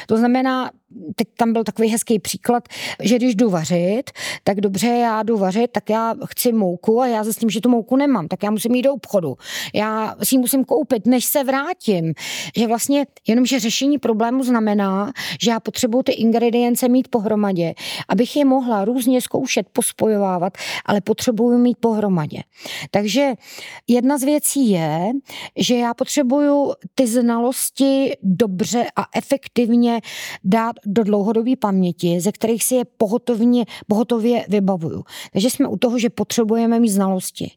[0.07, 0.71] To znamená,
[1.15, 2.63] teď tam byl takový hezký příklad,
[3.03, 4.03] že když jdu vařit,
[4.43, 7.61] tak dobře, já jdu vařit, tak já chci mouku a já se s tím, že
[7.61, 9.35] tu mouku nemám, tak já musím jít do obchodu.
[9.75, 12.13] Já si ji musím koupit, než se vrátím.
[12.57, 15.11] Že vlastně jenom, že řešení problému znamená,
[15.41, 17.73] že já potřebuji ty ingredience mít pohromadě,
[18.09, 22.43] abych je mohla různě zkoušet, pospojovávat, ale potřebuji mít pohromadě.
[22.91, 23.33] Takže
[23.87, 25.11] jedna z věcí je,
[25.57, 30.01] že já potřebuju ty znalosti dobře a efektivně
[30.43, 35.03] dát do dlouhodobé paměti, ze kterých si je pohotovně, pohotově vybavuju.
[35.33, 37.51] Takže jsme u toho, že potřebujeme mít znalosti.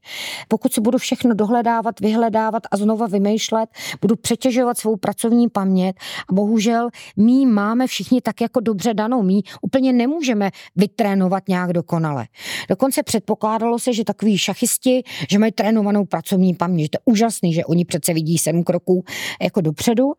[0.48, 3.70] Pokud si budu všechno dohledávat, vyhledávat a znova vymýšlet,
[4.00, 5.96] budu přetěžovat svou pracovní paměť
[6.28, 9.22] a bohužel my máme všichni tak jako dobře danou.
[9.22, 12.26] My úplně nemůžeme vytrénovat nějak dokonale.
[12.68, 16.90] Dokonce předpokládalo se, že takový šachisti, že mají trénovanou pracovní paměť.
[16.90, 19.04] To je úžasný, že oni přece vidí sedm kroků
[19.42, 20.12] jako dopředu.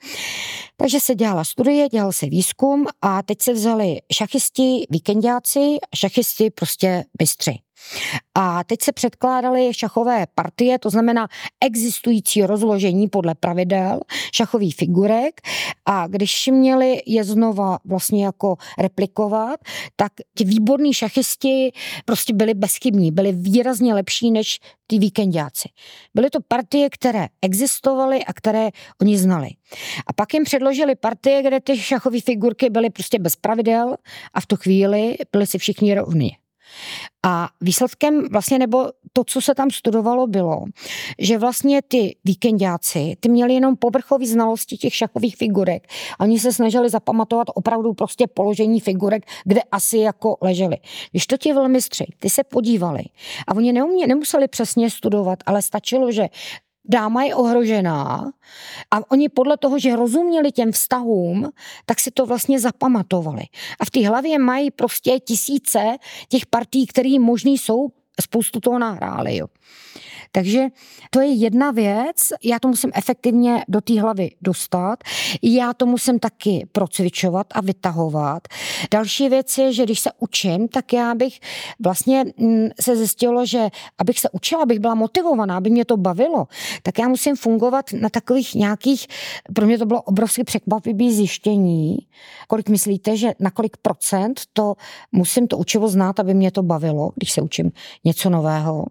[0.77, 7.03] Takže se dělala studie, dělal se výzkum a teď se vzali šachisti, víkendáci, šachisti prostě
[7.17, 7.64] bystři.
[8.35, 11.27] A teď se předkládaly šachové partie, to znamená
[11.61, 13.99] existující rozložení podle pravidel
[14.33, 15.41] šachových figurek
[15.85, 19.59] a když měli je znova vlastně jako replikovat,
[19.95, 21.71] tak ti výborní šachisti
[22.05, 25.69] prostě byli bezchybní, byli výrazně lepší než ty víkendáci.
[26.13, 28.69] Byly to partie, které existovaly a které
[29.01, 29.49] oni znali.
[30.07, 33.95] A pak jim předložili partie, kde ty šachové figurky byly prostě bez pravidel
[34.33, 36.37] a v tu chvíli byli si všichni rovni.
[37.25, 40.65] A výsledkem vlastně, nebo to, co se tam studovalo, bylo,
[41.19, 45.87] že vlastně ty víkendáci, ty měli jenom povrchové znalosti těch šachových figurek.
[46.19, 50.77] Oni se snažili zapamatovat opravdu prostě položení figurek, kde asi jako leželi.
[51.11, 53.03] Když to ti velmistři, ty se podívali
[53.47, 56.27] a oni neumě, nemuseli přesně studovat, ale stačilo, že
[56.89, 58.31] dáma je ohrožená
[58.91, 61.49] a oni podle toho, že rozuměli těm vztahům,
[61.85, 63.43] tak si to vlastně zapamatovali.
[63.79, 65.97] A v té hlavě mají prostě tisíce
[66.29, 67.89] těch partí, které možný jsou,
[68.21, 69.37] spoustu toho nahráli.
[69.37, 69.47] Jo.
[70.35, 70.67] Takže
[71.09, 75.03] to je jedna věc, já to musím efektivně do té hlavy dostat,
[75.41, 78.47] já to musím taky procvičovat a vytahovat.
[78.91, 81.39] Další věc je, že když se učím, tak já bych
[81.83, 86.47] vlastně mm, se zjistilo, že abych se učila, abych byla motivovaná, aby mě to bavilo,
[86.83, 89.07] tak já musím fungovat na takových nějakých,
[89.53, 91.97] pro mě to bylo obrovsky překvapivé zjištění,
[92.47, 94.73] kolik myslíte, že na kolik procent to
[95.11, 97.71] musím to učivo znát, aby mě to bavilo, když se učím
[98.03, 98.85] něco nového.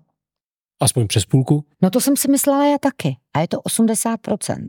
[0.84, 1.64] Aspoň přes půlku?
[1.82, 3.16] No to jsem si myslela já taky.
[3.34, 4.66] A je to 80%.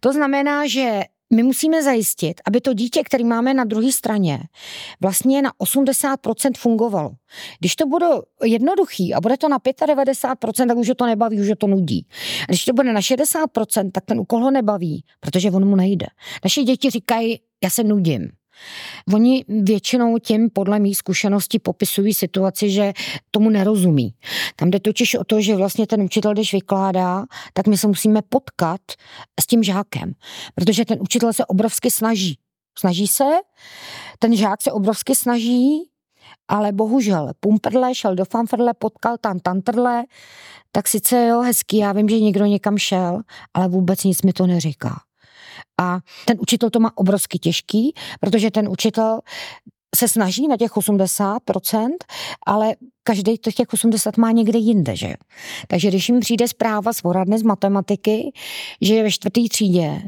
[0.00, 1.00] To znamená, že
[1.34, 4.38] my musíme zajistit, aby to dítě, který máme na druhé straně,
[5.00, 7.10] vlastně na 80% fungovalo.
[7.58, 8.06] Když to bude
[8.44, 12.06] jednoduchý a bude to na 95%, tak už to nebaví, už to nudí.
[12.42, 16.06] A když to bude na 60%, tak ten úkol ho nebaví, protože on mu nejde.
[16.44, 18.30] Naše děti říkají, já se nudím.
[19.14, 22.92] Oni většinou tím podle mých zkušeností popisují situaci, že
[23.30, 24.14] tomu nerozumí.
[24.56, 28.22] Tam jde totiž o to, že vlastně ten učitel, když vykládá, tak my se musíme
[28.22, 28.80] potkat
[29.40, 30.12] s tím žákem,
[30.54, 32.38] protože ten učitel se obrovsky snaží.
[32.78, 33.24] Snaží se,
[34.18, 35.90] ten žák se obrovsky snaží,
[36.48, 40.04] ale bohužel pumperle, šel do fanfrle, potkal tam tantrle,
[40.72, 43.20] tak sice jo, hezký, já vím, že někdo někam šel,
[43.54, 45.00] ale vůbec nic mi to neříká.
[45.80, 49.20] A ten učitel to má obrovsky těžký, protože ten učitel
[49.96, 51.88] se snaží na těch 80%,
[52.46, 55.14] ale každý těch 80 má někde jinde, že
[55.66, 58.32] Takže když jim přijde zpráva z poradny z matematiky,
[58.80, 60.02] že je ve čtvrtý třídě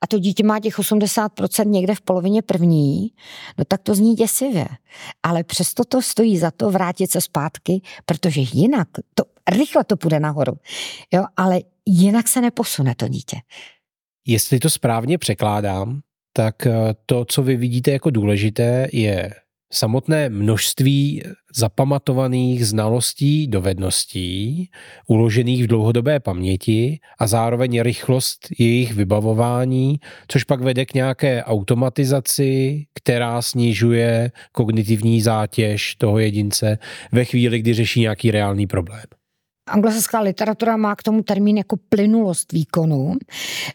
[0.00, 3.10] a to dítě má těch 80% někde v polovině první,
[3.58, 4.66] no tak to zní děsivě.
[5.22, 10.20] Ale přesto to stojí za to vrátit se zpátky, protože jinak to rychle to půjde
[10.20, 10.52] nahoru.
[11.12, 13.36] Jo, ale jinak se neposune to dítě.
[14.26, 16.00] Jestli to správně překládám,
[16.32, 16.72] tak eh,
[17.06, 19.30] to, co vy vidíte jako důležité, je
[19.72, 21.22] samotné množství
[21.56, 24.70] zapamatovaných znalostí, dovedností,
[25.06, 32.84] uložených v dlouhodobé paměti a zároveň rychlost jejich vybavování, což pak vede k nějaké automatizaci,
[32.94, 36.78] která snižuje kognitivní zátěž toho jedince
[37.12, 39.04] ve chvíli, kdy řeší nějaký reálný problém.
[39.66, 43.14] Anglosaská literatura má k tomu termín jako plynulost výkonu.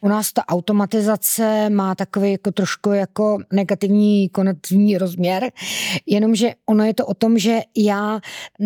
[0.02, 5.52] U nás ta automatizace má takový jako trošku jako negativní konativní rozměr,
[6.06, 8.20] jenomže ono je to o tom, že já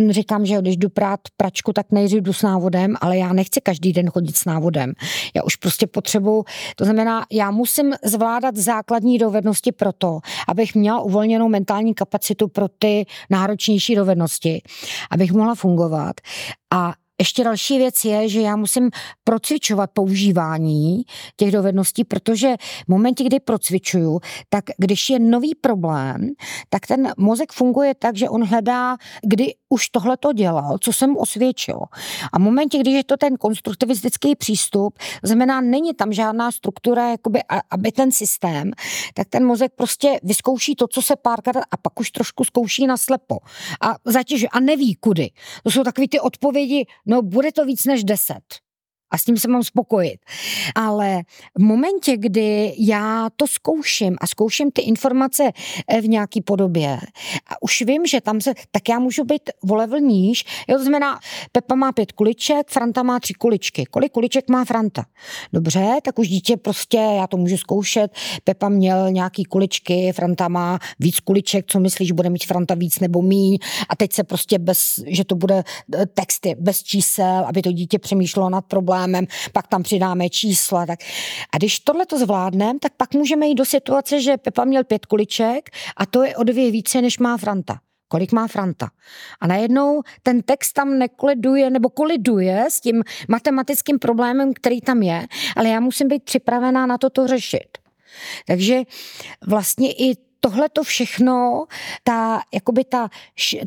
[0.09, 3.93] říkám, že když jdu prát pračku, tak nejdřív jdu s návodem, ale já nechci každý
[3.93, 4.93] den chodit s návodem.
[5.35, 6.43] Já už prostě potřebuji,
[6.75, 12.67] to znamená, já musím zvládat základní dovednosti pro to, abych měla uvolněnou mentální kapacitu pro
[12.67, 14.61] ty náročnější dovednosti,
[15.11, 16.15] abych mohla fungovat.
[16.73, 18.89] A ještě další věc je, že já musím
[19.23, 21.03] procvičovat používání
[21.35, 22.55] těch dovedností, protože
[22.85, 24.19] v momentě, kdy procvičuju,
[24.49, 26.29] tak když je nový problém,
[26.69, 31.17] tak ten mozek funguje tak, že on hledá, kdy už tohle to dělal, co jsem
[31.17, 31.79] osvědčil.
[32.33, 37.39] A v momentě, když je to ten konstruktivistický přístup, znamená, není tam žádná struktura, jakoby,
[37.71, 38.71] aby ten systém,
[39.13, 42.97] tak ten mozek prostě vyzkouší to, co se párkrát a pak už trošku zkouší na
[42.97, 43.37] slepo.
[43.81, 45.29] A zatěžuje a neví kudy.
[45.63, 46.62] To jsou takové ty odpovědi,
[47.05, 48.43] no bude to víc než deset
[49.13, 50.19] a s tím se mám spokojit.
[50.75, 51.21] Ale
[51.57, 55.51] v momentě, kdy já to zkouším a zkouším ty informace
[55.87, 56.99] eh, v nějaký podobě
[57.47, 60.45] a už vím, že tam se, tak já můžu být o level níž.
[60.67, 61.19] Jo, to znamená,
[61.51, 63.85] Pepa má pět kuliček, Franta má tři kuličky.
[63.85, 65.05] Kolik kuliček má Franta?
[65.53, 68.11] Dobře, tak už dítě prostě, já to můžu zkoušet.
[68.43, 73.21] Pepa měl nějaký kuličky, Franta má víc kuliček, co myslíš, bude mít Franta víc nebo
[73.21, 73.57] míň?
[73.89, 75.63] A teď se prostě bez, že to bude
[75.95, 80.85] eh, texty bez čísel, aby to dítě přemýšlelo nad problémem problémem, pak tam přidáme čísla.
[80.85, 80.99] Tak.
[81.53, 85.05] A když tohle to zvládneme, tak pak můžeme jít do situace, že Pepa měl pět
[85.05, 88.89] kuliček a to je o dvě více, než má Franta kolik má Franta.
[89.41, 95.25] A najednou ten text tam nekoliduje nebo koliduje s tím matematickým problémem, který tam je,
[95.55, 97.77] ale já musím být připravená na to to řešit.
[98.47, 98.81] Takže
[99.47, 101.65] vlastně i tohle to všechno,
[102.03, 103.09] ta, jakoby ta,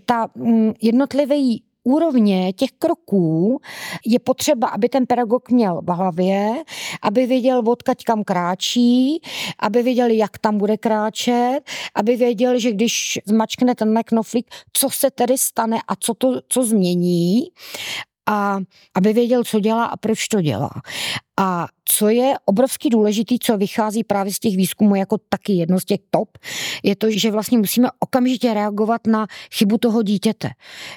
[0.07, 3.61] ta mm, jednotlivý úrovně těch kroků
[4.07, 6.65] je potřeba, aby ten pedagog měl v hlavě,
[7.03, 9.21] aby věděl, odkaď kam kráčí,
[9.59, 11.61] aby věděl, jak tam bude kráčet,
[11.95, 16.65] aby věděl, že když zmačkne ten knoflík, co se tedy stane a co to co
[16.65, 17.49] změní
[18.27, 18.59] a
[18.95, 20.71] aby věděl, co dělá a proč to dělá.
[21.41, 25.85] A co je obrovský důležitý, co vychází právě z těch výzkumů jako taky jedno z
[25.85, 26.39] těch top,
[26.83, 30.49] je to, že vlastně musíme okamžitě reagovat na chybu toho dítěte.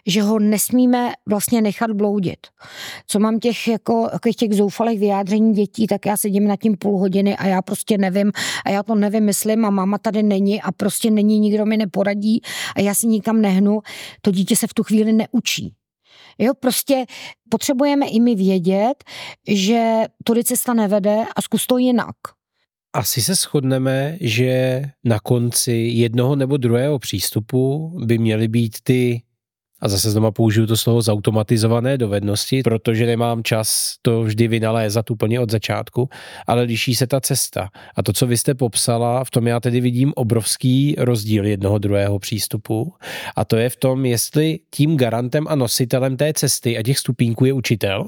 [0.05, 2.39] Že ho nesmíme vlastně nechat bloudit.
[3.07, 7.37] Co mám těch jako těch zoufalých vyjádření dětí, tak já sedím na tím půl hodiny
[7.37, 8.31] a já prostě nevím
[8.65, 12.41] a já to nevymyslím a máma tady není a prostě není, nikdo mi neporadí
[12.75, 13.81] a já si nikam nehnu.
[14.21, 15.73] To dítě se v tu chvíli neučí.
[16.39, 17.05] Jo, prostě
[17.49, 19.03] potřebujeme i my vědět,
[19.47, 22.15] že tudy cesta nevede a zkus to jinak.
[22.93, 29.21] Asi se shodneme, že na konci jednoho nebo druhého přístupu by měly být ty
[29.81, 35.39] a zase znova použiju to slovo zautomatizované dovednosti, protože nemám čas to vždy vynalézat úplně
[35.39, 36.09] od začátku,
[36.47, 37.69] ale liší se ta cesta.
[37.95, 42.19] A to, co vy jste popsala, v tom já tedy vidím obrovský rozdíl jednoho druhého
[42.19, 42.93] přístupu.
[43.35, 47.45] A to je v tom, jestli tím garantem a nositelem té cesty a těch stupínků
[47.45, 48.05] je učitel,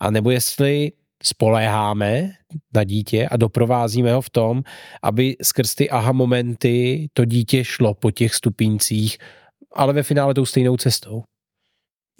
[0.00, 0.92] a nebo jestli
[1.22, 2.30] spoléháme
[2.74, 4.62] na dítě a doprovázíme ho v tom,
[5.02, 9.18] aby skrz ty aha momenty to dítě šlo po těch stupíncích
[9.72, 11.22] ale ve finále tou stejnou cestou.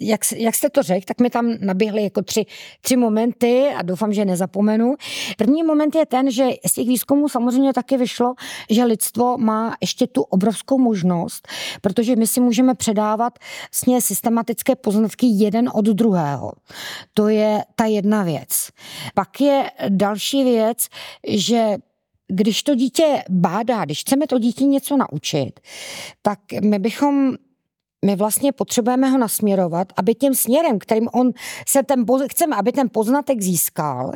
[0.03, 2.45] Jak, jak jste to řekl, tak mi tam naběhly jako tři,
[2.81, 4.95] tři momenty a doufám, že nezapomenu.
[5.37, 8.33] První moment je ten, že z těch výzkumů samozřejmě taky vyšlo,
[8.69, 11.47] že lidstvo má ještě tu obrovskou možnost,
[11.81, 13.39] protože my si můžeme předávat
[13.71, 16.51] vlastně systematické poznatky jeden od druhého.
[17.13, 18.69] To je ta jedna věc.
[19.13, 20.87] Pak je další věc,
[21.27, 21.77] že
[22.31, 25.59] když to dítě bádá, když chceme to dítě něco naučit,
[26.21, 27.35] tak my bychom
[28.05, 31.31] my vlastně potřebujeme ho nasměrovat, aby tím směrem, kterým on
[31.67, 34.11] se ten, chceme, aby ten poznatek získal,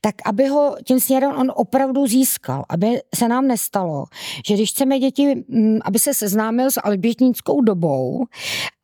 [0.00, 4.04] tak aby ho tím směrem on opravdu získal, aby se nám nestalo,
[4.46, 8.24] že když chceme děti, mm, aby se seznámil s albětnickou dobou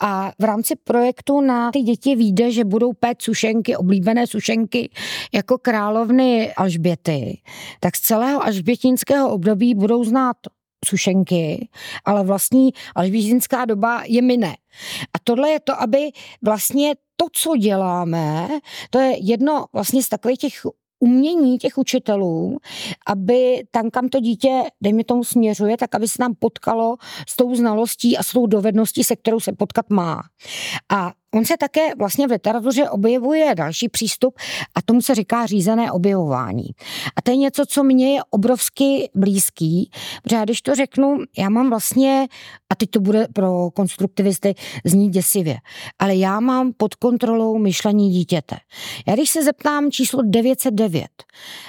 [0.01, 4.90] a v rámci projektu na ty děti vyjde, že budou pét sušenky, oblíbené sušenky
[5.34, 7.40] jako královny Alžběty,
[7.80, 10.36] tak z celého alžbětinského období budou znát
[10.87, 11.68] sušenky,
[12.05, 14.57] ale vlastní alžbízinská doba je mine.
[15.14, 16.11] A tohle je to, aby
[16.43, 18.49] vlastně to, co děláme,
[18.91, 20.66] to je jedno vlastně z takových těch
[21.01, 22.59] umění těch učitelů,
[23.07, 26.97] aby tam, kam to dítě, dejme tomu, směřuje, tak aby se tam potkalo
[27.28, 30.22] s tou znalostí a s tou dovedností, se kterou se potkat má.
[30.89, 34.39] A On se také vlastně v literatuře objevuje další přístup
[34.74, 36.64] a tomu se říká řízené objevování.
[37.16, 39.91] A to je něco, co mně je obrovsky blízký,
[40.22, 42.28] protože já když to řeknu, já mám vlastně,
[42.70, 44.55] a teď to bude pro konstruktivisty
[44.85, 45.57] znít děsivě,
[45.99, 48.57] ale já mám pod kontrolou myšlení dítěte.
[49.07, 51.09] Já když se zeptám číslo 909,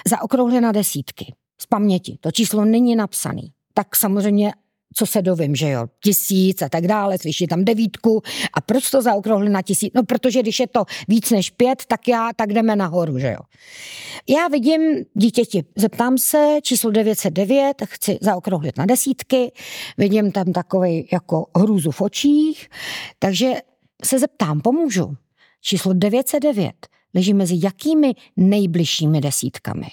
[0.08, 4.54] zaokrouhle na desítky, z paměti, to číslo není napsaný, tak samozřejmě
[4.94, 8.22] co se dovím, že jo, tisíc a tak dále, slyší tam devítku
[8.54, 9.94] a proč to zaokrouhli na tisíc?
[9.96, 13.40] No, protože když je to víc než pět, tak já, tak jdeme nahoru, že jo.
[14.30, 14.82] Já vidím
[15.14, 19.52] dítěti, zeptám se, číslo 909, chci zaokrouhlit na desítky,
[19.98, 22.70] vidím tam takový jako hrůzu v očích,
[23.20, 23.54] takže
[24.04, 25.16] se zeptám, pomůžu.
[25.62, 26.74] Číslo 909
[27.16, 29.88] leží mezi jakými nejbližšími desítkami?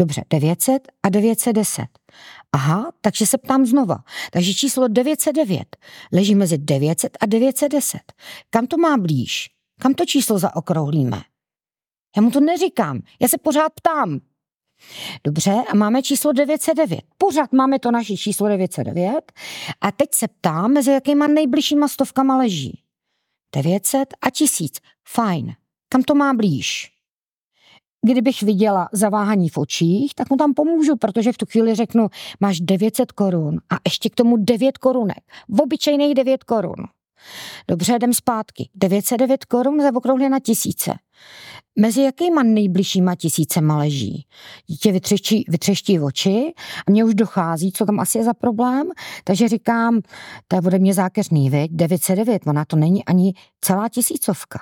[0.00, 1.86] Dobře, 900 a 910.
[2.52, 4.04] Aha, takže se ptám znova.
[4.32, 5.76] Takže číslo 909
[6.12, 8.00] leží mezi 900 a 910.
[8.50, 9.50] Kam to má blíž?
[9.80, 11.22] Kam to číslo zaokrouhlíme?
[12.16, 14.20] Já mu to neříkám, já se pořád ptám.
[15.24, 17.00] Dobře, a máme číslo 909.
[17.18, 19.32] Pořád máme to naše číslo 909
[19.80, 22.82] a teď se ptám, mezi jakýma nejbližšíma stovkama leží.
[23.54, 24.72] 900 a 1000.
[25.08, 25.54] Fajn.
[25.88, 26.95] Kam to má blíž?
[28.02, 32.08] Kdybych viděla zaváhaní v očích, tak mu tam pomůžu, protože v tu chvíli řeknu,
[32.40, 35.18] máš 900 korun a ještě k tomu 9 korunek.
[35.48, 36.84] V obyčejných 9 korun.
[37.68, 38.68] Dobře, jdem zpátky.
[38.74, 40.92] 909 korun zaokrouhli na tisíce.
[41.78, 44.26] Mezi jakýma nejbližšíma tisícema leží?
[44.66, 46.52] Dítě vytřeští, vytřeští oči
[46.86, 48.86] a mně už dochází, co tam asi je za problém,
[49.24, 50.00] takže říkám,
[50.48, 51.70] to je ode mě zákeřný, viď?
[51.74, 54.58] 909, ona to není ani celá tisícovka.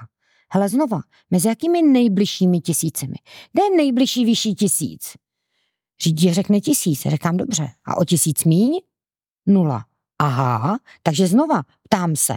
[0.52, 3.16] Hele znova, mezi jakými nejbližšími tisícemi?
[3.52, 5.12] Kde je nejbližší vyšší tisíc?
[6.00, 7.68] Řídí řekne tisíc, řekám dobře.
[7.84, 8.80] A o tisíc míň?
[9.46, 9.84] Nula.
[10.18, 12.34] Aha, takže znova, ptám se.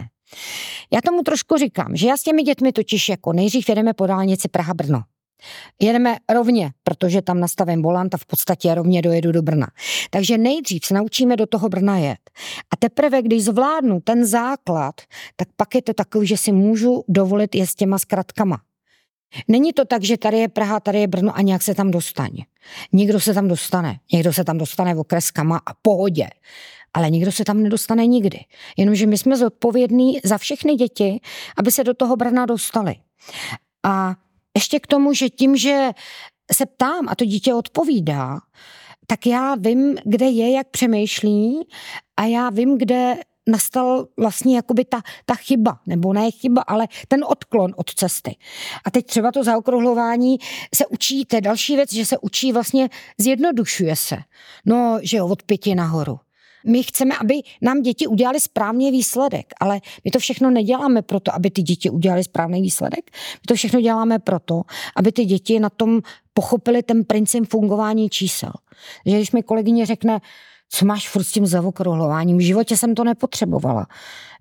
[0.92, 4.48] Já tomu trošku říkám, že já s těmi dětmi totiž jako nejdřív jedeme po dálnici
[4.48, 5.02] Praha-Brno.
[5.80, 9.66] Jedeme rovně, protože tam nastavím volant a v podstatě rovně dojedu do Brna.
[10.10, 12.18] Takže nejdřív se naučíme do toho Brna jet.
[12.70, 14.94] A teprve, když zvládnu ten základ,
[15.36, 18.60] tak pak je to takový, že si můžu dovolit je s těma zkratkama.
[19.48, 22.38] Není to tak, že tady je Praha, tady je Brno a nějak se tam dostane.
[22.92, 23.98] Někdo se tam dostane.
[24.12, 26.28] Někdo se tam dostane okreskama a pohodě.
[26.94, 28.38] Ale nikdo se tam nedostane nikdy.
[28.76, 31.20] Jenomže my jsme zodpovědní za všechny děti,
[31.56, 32.94] aby se do toho Brna dostali.
[33.82, 34.14] A
[34.56, 35.90] ještě k tomu, že tím, že
[36.52, 38.38] se ptám a to dítě odpovídá,
[39.06, 41.68] tak já vím, kde je, jak přemýšlí
[42.16, 43.16] a já vím, kde
[43.48, 48.36] nastal vlastně jakoby ta, ta chyba, nebo ne chyba, ale ten odklon od cesty.
[48.84, 50.38] A teď třeba to zaokrouhlování
[50.74, 51.40] se učíte.
[51.40, 52.88] Další věc, že se učí vlastně,
[53.18, 54.16] zjednodušuje se.
[54.66, 56.20] No, že jo, od pěti nahoru.
[56.68, 61.50] My chceme, aby nám děti udělali správný výsledek, ale my to všechno neděláme proto, aby
[61.50, 63.10] ty děti udělali správný výsledek.
[63.14, 64.62] My to všechno děláme proto,
[64.96, 66.00] aby ty děti na tom
[66.34, 68.52] pochopili ten princip fungování čísel.
[69.06, 70.20] Že když mi kolegyně řekne,
[70.70, 73.86] co máš furt s tím zavokrouhlováním, v životě jsem to nepotřebovala.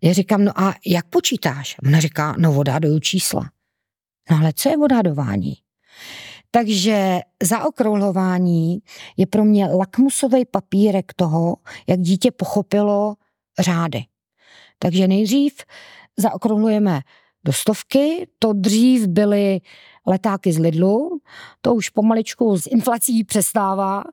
[0.02, 1.76] Já říkám, no a jak počítáš?
[1.86, 3.50] Ona říká, no vodáduju čísla.
[4.32, 5.54] No ale co je vodádování?
[6.52, 8.80] Takže zaokrouhlování
[9.18, 11.56] je pro mě lakmusový papírek toho,
[11.88, 13.16] jak dítě pochopilo
[13.60, 14.04] řády.
[14.80, 15.54] Takže nejdřív
[16.18, 17.02] zaokrouhlujeme
[17.44, 19.62] do stovky, to dřív byly
[20.08, 21.20] letáky z Lidlu,
[21.62, 24.04] to už pomaličku s inflací přestává,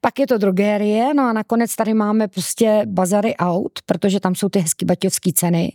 [0.00, 4.48] pak je to drogérie, no a nakonec tady máme prostě bazary aut, protože tam jsou
[4.48, 5.72] ty hezky baťovské ceny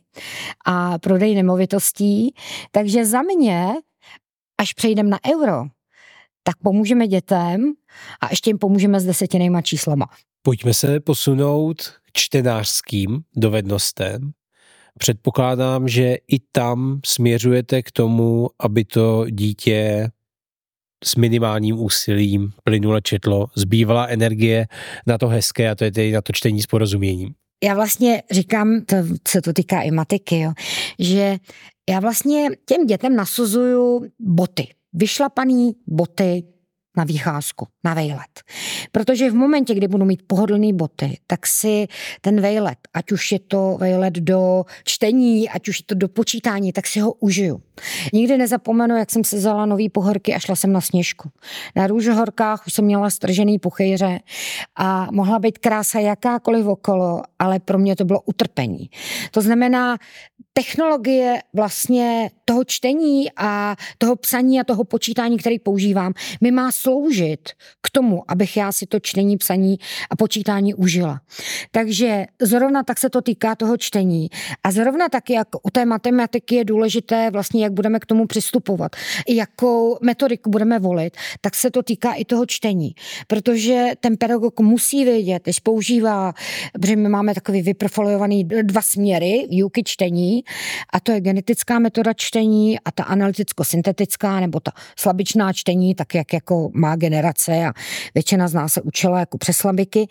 [0.66, 2.36] a prodej nemovitostí,
[2.72, 3.74] takže za mě,
[4.62, 5.66] až přejdeme na euro,
[6.44, 7.74] tak pomůžeme dětem
[8.22, 10.06] a ještě jim pomůžeme s desetinejma číslama.
[10.42, 14.32] Pojďme se posunout k čtenářským dovednostem.
[15.00, 20.10] Předpokládám, že i tam směřujete k tomu, aby to dítě
[21.04, 24.66] s minimálním úsilím plynule četlo, zbývala energie
[25.08, 27.34] na to hezké a to je tedy na to čtení s porozuměním.
[27.64, 28.96] já vlastně říkám, to
[29.28, 30.52] se to týká i matiky, jo,
[31.00, 31.38] že
[31.90, 34.68] já vlastně těm dětem nasuzuju boty.
[34.94, 36.44] Vyšlapaný boty,
[36.98, 38.42] na výcházku, na vejlet.
[38.92, 41.88] Protože v momentě, kdy budu mít pohodlný boty, tak si
[42.22, 46.74] ten vejlet, ať už je to vejlet do čtení, ať už je to do počítání,
[46.74, 47.62] tak si ho užiju.
[48.14, 51.30] Nikdy nezapomenu, jak jsem se vzala nový pohorky a šla jsem na sněžku.
[51.76, 54.20] Na růžohorkách už jsem měla stržený puchejře
[54.76, 58.90] a mohla být krása jakákoliv okolo, ale pro mě to bylo utrpení.
[59.32, 59.98] To znamená,
[60.54, 67.50] technologie vlastně toho čtení a toho psaní a toho počítání, který používám, mi má sloužit
[67.82, 69.78] k tomu, abych já si to čtení, psaní
[70.10, 71.22] a počítání užila.
[71.72, 74.30] Takže zrovna tak se to týká toho čtení.
[74.64, 78.96] A zrovna tak, jak u té matematiky je důležité vlastně, jak budeme k tomu přistupovat,
[79.30, 82.96] jakou metodiku budeme volit, tak se to týká i toho čtení.
[83.28, 86.34] Protože ten pedagog musí vědět, když používá,
[86.74, 90.44] protože my máme takový vyprofilovaný dva směry výuky čtení,
[90.94, 96.34] a to je genetická metoda čtení a ta analyticko-syntetická nebo ta slabičná čtení, tak jak
[96.34, 97.74] jako má generace a
[98.14, 100.08] většina z nás se učila jako přes slabiky,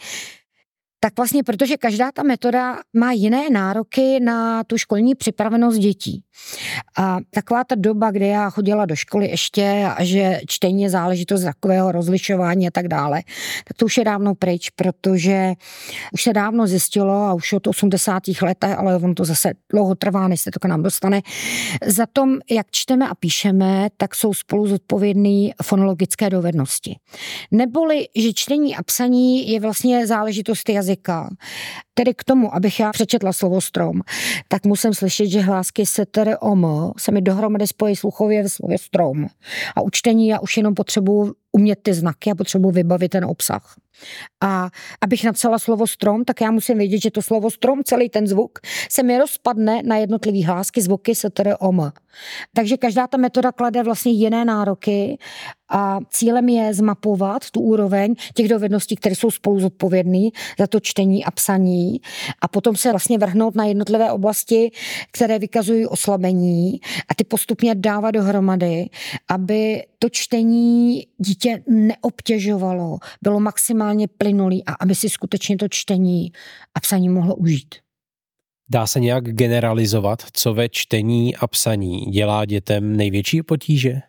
[1.04, 6.22] tak vlastně protože každá ta metoda má jiné nároky na tu školní připravenost dětí.
[6.98, 11.42] A taková ta doba, kdy já chodila do školy ještě a že čtení je záležitost
[11.42, 13.22] takového rozlišování a tak dále,
[13.68, 15.52] tak to už je dávno pryč, protože
[16.12, 18.22] už se dávno zjistilo a už od 80.
[18.42, 21.20] let, ale on to zase dlouho trvá, než se to k nám dostane,
[21.86, 26.96] za tom, jak čteme a píšeme, tak jsou spolu zodpovědné fonologické dovednosti.
[27.50, 31.30] Neboli, že čtení a psaní je vlastně záležitost jazyka jazyka.
[31.94, 34.00] Tedy k tomu, abych já přečetla slovo strom,
[34.48, 39.26] tak musím slyšet, že hlásky setere om se mi dohromady spojí sluchově ve slově strom.
[39.76, 43.76] A učtení já už jenom potřebuji umět ty znaky a potřebuji vybavit ten obsah.
[44.40, 48.26] A abych napsala slovo strom, tak já musím vědět, že to slovo strom, celý ten
[48.26, 48.58] zvuk,
[48.90, 51.92] se mi rozpadne na jednotlivý hlásky, zvuky setere om.
[52.54, 55.18] Takže každá ta metoda klade vlastně jiné nároky
[55.72, 60.28] a cílem je zmapovat tu úroveň těch dovedností, které jsou spolu zodpovědné
[60.58, 62.00] za to čtení a psaní
[62.40, 64.70] a potom se vlastně vrhnout na jednotlivé oblasti,
[65.12, 68.86] které vykazují oslabení a ty postupně dávat dohromady,
[69.28, 76.32] aby to čtení dítě neobtěžovalo, bylo maximálně plynulý a aby si skutečně to čtení
[76.74, 77.74] a psaní mohlo užít.
[78.70, 84.00] Dá se nějak generalizovat, co ve čtení a psaní dělá dětem největší potíže?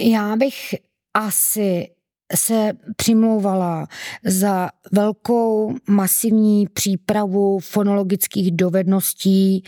[0.00, 0.74] Já bych
[1.14, 1.88] asi
[2.34, 3.86] se přimlouvala
[4.24, 9.62] za velkou masivní přípravu fonologických dovedností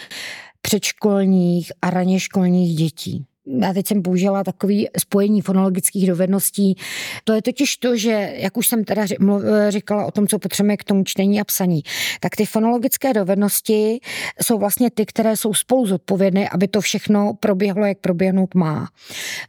[0.63, 6.77] předškolních a raně školních dětí já teď jsem použila takový spojení fonologických dovedností.
[7.25, 9.03] To je totiž to, že, jak už jsem teda
[9.69, 11.83] říkala o tom, co potřebujeme k tomu čtení a psaní,
[12.21, 14.01] tak ty fonologické dovednosti
[14.43, 18.89] jsou vlastně ty, které jsou spolu zodpovědné, aby to všechno proběhlo, jak proběhnout má.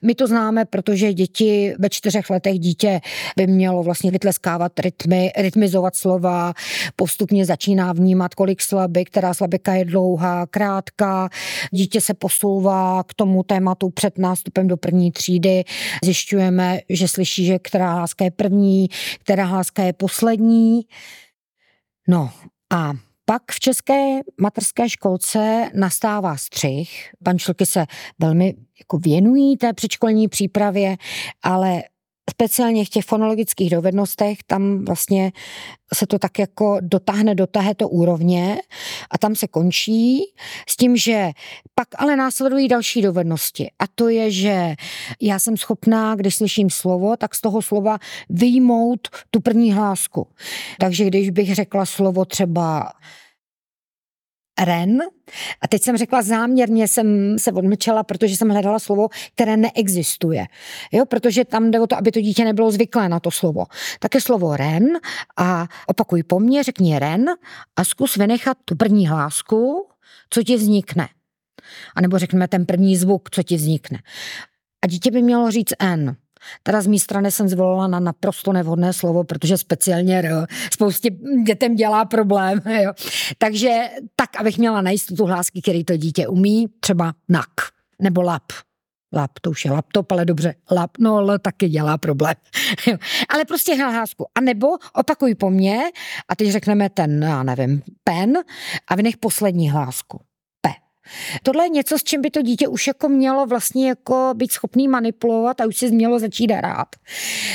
[0.01, 3.01] My to známe, protože děti ve čtyřech letech dítě
[3.37, 6.53] by mělo vlastně vytleskávat rytmy, rytmizovat slova,
[6.95, 11.29] postupně začíná vnímat, kolik slaby, která slabika je dlouhá, krátká,
[11.71, 15.63] dítě se posouvá k tomu tématu státu před nástupem do první třídy.
[16.03, 18.87] Zjišťujeme, že slyší, že která hláska je první,
[19.19, 20.81] která hláska je poslední.
[22.07, 22.29] No
[22.73, 22.93] a
[23.25, 27.09] pak v české materské školce nastává střih.
[27.23, 27.85] Pančelky se
[28.19, 30.97] velmi jako věnují té předškolní přípravě,
[31.43, 31.83] ale
[32.29, 35.31] speciálně v těch fonologických dovednostech, tam vlastně
[35.93, 38.57] se to tak jako dotáhne do této úrovně
[39.11, 40.33] a tam se končí
[40.69, 41.31] s tím, že
[41.75, 44.75] pak ale následují další dovednosti a to je, že
[45.21, 47.97] já jsem schopná, když slyším slovo, tak z toho slova
[48.29, 50.27] vyjmout tu první hlásku.
[50.79, 52.91] Takže když bych řekla slovo třeba
[54.63, 55.01] ren.
[55.61, 60.45] A teď jsem řekla záměrně, jsem se odmlčela, protože jsem hledala slovo, které neexistuje.
[60.91, 63.65] Jo, protože tam jde o to, aby to dítě nebylo zvyklé na to slovo.
[63.99, 64.85] Tak je slovo ren
[65.37, 67.25] a opakuj po mně, řekni ren
[67.75, 69.87] a zkus vynechat tu první hlásku,
[70.29, 71.07] co ti vznikne.
[71.95, 73.99] A nebo řekneme ten první zvuk, co ti vznikne.
[74.81, 76.15] A dítě by mělo říct N.
[76.63, 81.09] Teda z mé strany jsem zvolila na naprosto nevhodné slovo, protože speciálně R spoustě
[81.45, 82.61] dětem dělá problém.
[82.85, 82.93] Jo.
[83.37, 87.49] Takže tak, abych měla na jistotu hlásky, který to dítě umí, třeba NAK
[88.01, 88.43] nebo LAP.
[89.13, 92.35] Lap, to už je laptop, ale dobře, lap, no L taky dělá problém.
[93.29, 94.25] ale prostě hlásku.
[94.35, 95.79] A nebo opakuj po mně
[96.27, 98.33] a teď řekneme ten, já nevím, pen
[98.87, 100.21] a vynech poslední hlásku.
[101.43, 104.87] Tohle je něco, s čím by to dítě už jako mělo vlastně jako být schopný
[104.87, 106.87] manipulovat a už si mělo začít hrát.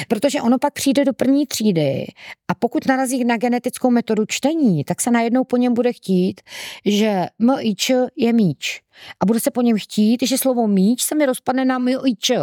[0.09, 2.07] Protože ono pak přijde do první třídy
[2.49, 6.41] a pokud narazí na genetickou metodu čtení, tak se najednou po něm bude chtít,
[6.85, 8.81] že M i Č je míč.
[9.21, 12.17] A bude se po něm chtít, že slovo míč se mi rozpadne na M i
[12.19, 12.37] Č.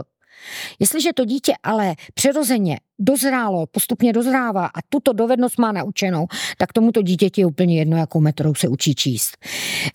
[0.79, 6.27] Jestliže to dítě ale přirozeně dozrálo, postupně dozrává a tuto dovednost má naučenou,
[6.57, 9.37] tak tomuto dítěti je úplně jedno, jakou metodou se učí číst.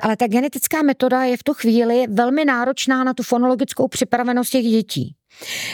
[0.01, 4.65] Ale ta genetická metoda je v tu chvíli velmi náročná na tu fonologickou připravenost těch
[4.65, 5.15] dětí.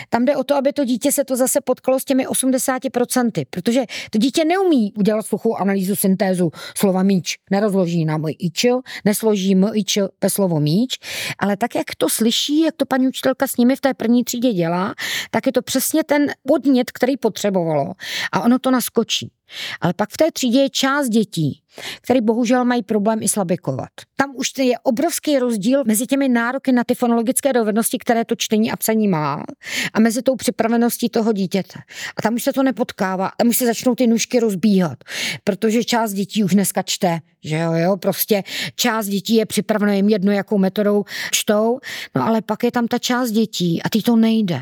[0.08, 3.80] Tam jde o to, aby to dítě se to zase potkalo s těmi 80%, protože
[4.10, 7.36] to dítě neumí udělat sluchovou analýzu, syntézu slova míč.
[7.50, 10.98] Nerozloží můj ičil, nesloží m ičil ve slovo míč,
[11.38, 14.52] ale tak, jak to slyší, jak to paní učitelka s nimi v té první třídě
[14.52, 14.94] dělá,
[15.30, 17.94] tak je to přesně ten podnět, který potřebovalo
[18.32, 19.30] a ono to naskočí.
[19.80, 21.62] Ale pak v té třídě je část dětí,
[22.00, 23.88] které bohužel mají problém i slabikovat.
[24.16, 28.72] Tam už je obrovský rozdíl mezi těmi nároky na ty fonologické dovednosti, které to čtení
[28.72, 29.42] a psaní má,
[29.92, 31.78] a mezi tou připraveností toho dítěte.
[32.16, 34.98] A tam už se to nepotkává, tam už se začnou ty nůžky rozbíhat,
[35.44, 38.42] protože část dětí už dneska čte, že jo, jo, prostě
[38.74, 41.78] část dětí je připraveno jim jedno, jakou metodou čtou,
[42.14, 44.60] no ale pak je tam ta část dětí a ty to nejde.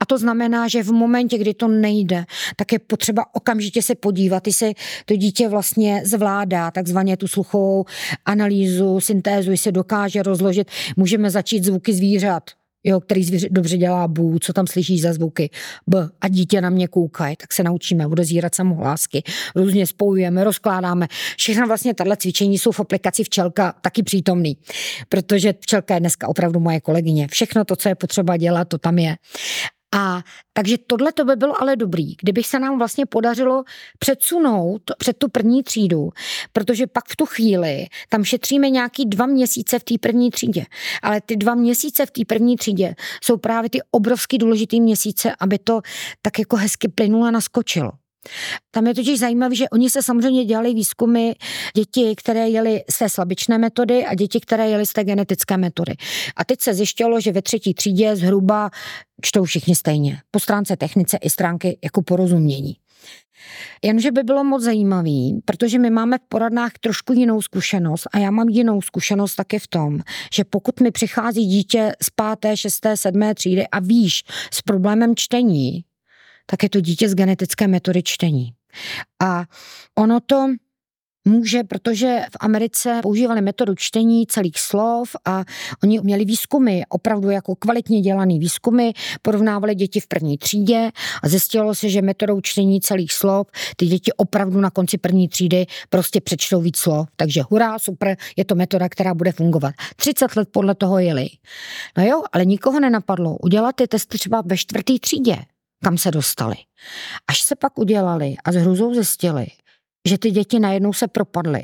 [0.00, 2.24] A to znamená, že v momentě, kdy to nejde,
[2.56, 4.74] tak je potřeba okamžitě se podívat, jestli
[5.04, 7.84] to dítě vlastně zvládá takzvaně tu sluchovou
[8.24, 10.70] analýzu, syntézu, jestli dokáže rozložit.
[10.96, 12.50] Můžeme začít zvuky zvířat,
[12.86, 15.50] jo, který zvíře dobře dělá bů, co tam slyší za zvuky,
[15.86, 19.22] b, a dítě na mě koukají, tak se naučíme odezírat samohlásky,
[19.56, 21.06] různě spojujeme, rozkládáme.
[21.36, 24.56] Všechno vlastně tahle cvičení jsou v aplikaci Včelka taky přítomný,
[25.08, 27.28] protože Včelka je dneska opravdu moje kolegyně.
[27.28, 29.16] Všechno to, co je potřeba dělat, to tam je.
[29.94, 30.22] A
[30.52, 33.64] takže tohle to by bylo ale dobrý, kdybych se nám vlastně podařilo
[33.98, 36.10] předsunout před tu první třídu,
[36.52, 40.64] protože pak v tu chvíli tam šetříme nějaký dva měsíce v té první třídě.
[41.02, 45.58] Ale ty dva měsíce v té první třídě jsou právě ty obrovsky důležitý měsíce, aby
[45.58, 45.80] to
[46.22, 47.92] tak jako hezky plynulo a naskočilo.
[48.70, 51.32] Tam je totiž zajímavé, že oni se samozřejmě dělali výzkumy
[51.76, 55.94] děti, které jeli z té slabičné metody a děti, které jeli z té genetické metody.
[56.36, 58.70] A teď se zjišťalo, že ve třetí třídě zhruba
[59.22, 60.20] čtou všichni stejně.
[60.30, 62.76] Po stránce technice i stránky jako porozumění.
[63.84, 68.30] Jenže by bylo moc zajímavý, protože my máme v poradnách trošku jinou zkušenost a já
[68.30, 70.00] mám jinou zkušenost také v tom,
[70.32, 74.22] že pokud mi přichází dítě z páté, šesté, sedmé třídy a víš
[74.52, 75.84] s problémem čtení,
[76.46, 78.52] tak je to dítě z genetické metody čtení.
[79.22, 79.44] A
[79.98, 80.46] ono to
[81.26, 85.44] může, protože v Americe používali metodu čtení celých slov a
[85.82, 88.90] oni měli výzkumy, opravdu jako kvalitně dělaný výzkumy,
[89.22, 90.90] porovnávali děti v první třídě
[91.22, 95.66] a zjistilo se, že metodou čtení celých slov ty děti opravdu na konci první třídy
[95.88, 97.08] prostě přečtou víc slov.
[97.16, 99.74] Takže hurá, super, je to metoda, která bude fungovat.
[99.96, 101.28] 30 let podle toho jeli.
[101.98, 105.36] No jo, ale nikoho nenapadlo udělat ty testy třeba ve čtvrtý třídě
[105.86, 106.54] kam se dostali.
[107.28, 109.46] Až se pak udělali a s hruzou zjistili,
[110.08, 111.62] že ty děti najednou se propadly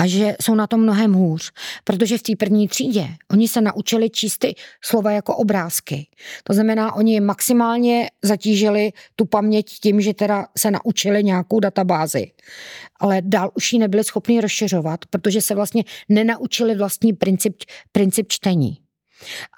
[0.00, 1.52] a že jsou na tom mnohem hůř,
[1.84, 6.06] protože v té první třídě oni se naučili číst ty slova jako obrázky.
[6.44, 12.30] To znamená, oni maximálně zatížili tu paměť tím, že teda se naučili nějakou databázi,
[13.00, 17.56] ale dál už ji nebyli schopni rozšiřovat, protože se vlastně nenaučili vlastní princip,
[17.92, 18.85] princip čtení.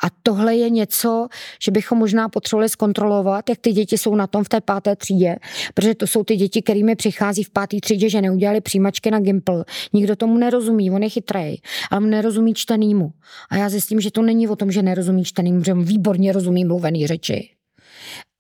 [0.05, 1.29] A tohle je něco,
[1.63, 5.37] že bychom možná potřebovali zkontrolovat, jak ty děti jsou na tom v té páté třídě,
[5.75, 9.65] protože to jsou ty děti, kterými přichází v páté třídě, že neudělali přijímačky na Gimple.
[9.93, 11.57] Nikdo tomu nerozumí, on je chytrý,
[11.91, 13.13] ale on nerozumí čtenýmu.
[13.51, 16.65] A já zjistím, že to není o tom, že nerozumí čtenýmu, že on výborně rozumí
[16.65, 17.51] mluvený řeči.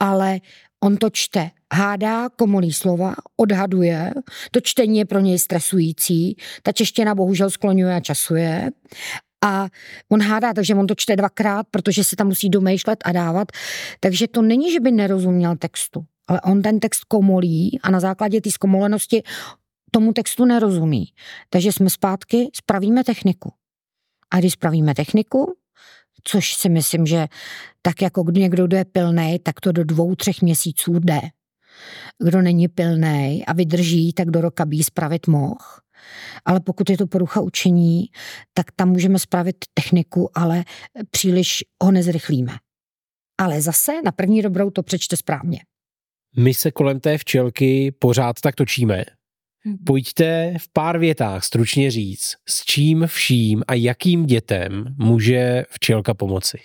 [0.00, 0.40] Ale
[0.84, 4.12] On to čte, hádá komolí slova, odhaduje,
[4.50, 8.70] to čtení je pro něj stresující, ta čeština bohužel skloňuje a časuje
[9.44, 9.68] a
[10.08, 13.48] on hádá, takže on to čte dvakrát, protože se tam musí domýšlet a dávat.
[14.00, 18.40] Takže to není, že by nerozuměl textu, ale on ten text komolí a na základě
[18.40, 19.22] té zkomolenosti
[19.90, 21.04] tomu textu nerozumí.
[21.50, 23.52] Takže jsme zpátky, spravíme techniku.
[24.30, 25.56] A když spravíme techniku,
[26.24, 27.26] což si myslím, že
[27.82, 28.84] tak jako někdo, kdo je
[29.42, 31.20] tak to do dvou, třech měsíců jde.
[32.24, 35.58] Kdo není pilnej a vydrží, tak do roka by spravit mohl.
[36.44, 38.04] Ale pokud je to porucha učení,
[38.54, 40.64] tak tam můžeme spravit techniku, ale
[41.10, 42.52] příliš ho nezrychlíme.
[43.40, 45.60] Ale zase na první dobrou to přečte správně.
[46.36, 49.04] My se kolem té včelky pořád tak točíme.
[49.64, 49.78] Mhm.
[49.86, 56.58] Pojďte v pár větách stručně říct, s čím vším a jakým dětem může včelka pomoci.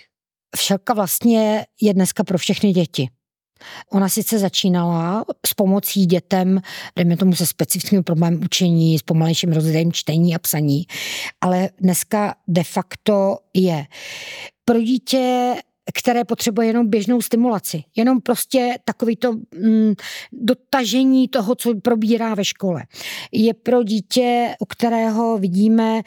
[0.56, 3.08] Včelka vlastně je dneska pro všechny děti.
[3.92, 6.60] Ona sice začínala s pomocí dětem,
[6.96, 10.86] dejme tomu se specifickým problémem učení, s pomalejším rozdělením čtení a psaní,
[11.40, 13.86] ale dneska de facto je
[14.64, 15.54] pro dítě
[15.94, 17.82] které potřebuje jenom běžnou stimulaci.
[17.96, 19.94] Jenom prostě takový to mm,
[20.32, 22.82] dotažení toho, co probírá ve škole.
[23.32, 26.02] Je pro dítě, u kterého vidíme,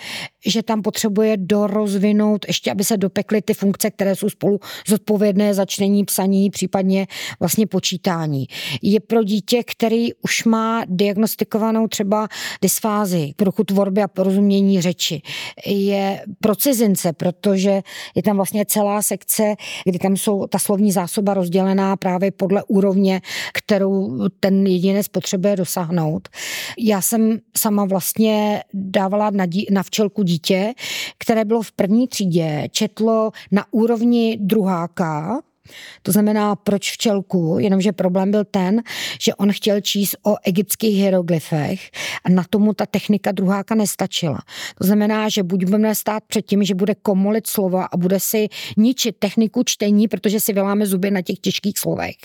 [0.48, 5.66] že tam potřebuje dorozvinout, ještě aby se dopekly ty funkce, které jsou spolu zodpovědné za
[5.66, 7.08] čtení, psaní, případně
[7.40, 8.48] vlastně počítání.
[8.82, 12.28] Je pro dítě, který už má diagnostikovanou třeba
[12.62, 15.22] dysfázi, trochu tvorby a porozumění řeči.
[15.66, 17.82] Je pro cizince, protože
[18.16, 23.22] je tam vlastně celá sekce kdy tam jsou ta slovní zásoba rozdělená právě podle úrovně,
[23.54, 26.30] kterou ten jedinec potřebuje dosáhnout.
[26.80, 30.37] Já jsem sama vlastně dávala na, dí, na včelku dítě,
[31.18, 35.42] které bylo v první třídě, četlo na úrovni druháka,
[36.02, 38.82] to znamená, proč včelku, jenomže problém byl ten,
[39.22, 41.90] že on chtěl číst o egyptských hieroglyfech
[42.26, 44.40] a na tomu ta technika druháka nestačila.
[44.78, 48.48] To znamená, že buď budeme stát před tím, že bude komolit slova a bude si
[48.78, 52.16] ničit techniku čtení, protože si vyláme zuby na těch těžkých slovech.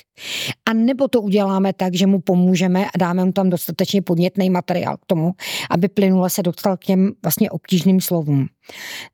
[0.66, 4.96] A nebo to uděláme tak, že mu pomůžeme a dáme mu tam dostatečně podnětný materiál
[4.96, 5.32] k tomu,
[5.70, 8.48] aby plynule se dostal k těm vlastně obtížným slovům.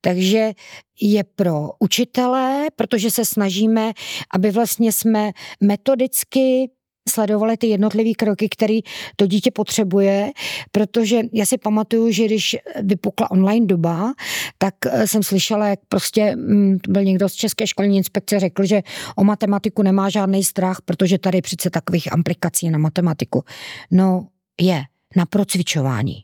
[0.01, 0.53] Takže
[1.01, 3.93] je pro učitele, protože se snažíme,
[4.35, 6.71] aby vlastně jsme metodicky
[7.09, 8.79] sledovali ty jednotlivé kroky, které
[9.17, 10.31] to dítě potřebuje,
[10.73, 14.13] protože já si pamatuju, že když vypukla online doba,
[14.59, 18.83] tak eh, jsem slyšela, jak prostě mm, byl někdo z České školní inspekce řekl, že
[19.17, 23.45] o matematiku nemá žádný strach, protože tady přece takových aplikací na matematiku.
[23.91, 24.29] No
[24.61, 24.83] je,
[25.17, 26.15] na procvičování.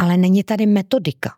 [0.00, 1.30] Ale není tady metodika.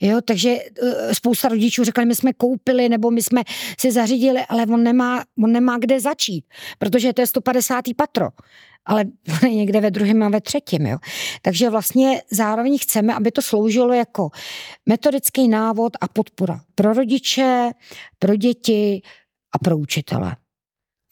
[0.00, 3.42] Jo, takže uh, spousta rodičů řekli, my jsme koupili nebo my jsme
[3.80, 6.44] si zařídili, ale on nemá, on nemá kde začít,
[6.78, 7.84] protože to je 150.
[7.96, 8.28] patro
[8.86, 9.04] ale
[9.50, 10.86] někde ve druhém a ve třetím.
[10.86, 10.98] Jo.
[11.42, 14.28] Takže vlastně zároveň chceme, aby to sloužilo jako
[14.86, 17.70] metodický návod a podpora pro rodiče,
[18.18, 19.02] pro děti
[19.52, 20.36] a pro učitele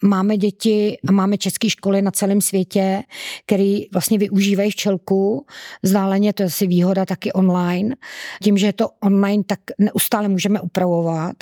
[0.03, 3.03] máme děti a máme české školy na celém světě,
[3.47, 5.47] který vlastně využívají včelku.
[5.83, 7.97] Zdáleně to je asi výhoda taky online.
[8.43, 11.37] Tím, že je to online, tak neustále můžeme upravovat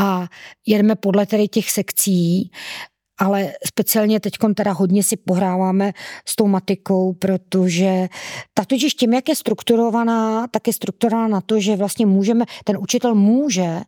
[0.00, 0.28] a
[0.66, 2.50] jedeme podle tedy těch sekcí
[3.18, 5.92] ale speciálně teď teda hodně si pohráváme
[6.28, 8.08] s tou matikou, protože
[8.54, 12.78] ta totiž tím, jak je strukturovaná, tak je strukturovaná na to, že vlastně můžeme, ten
[12.78, 13.80] učitel může,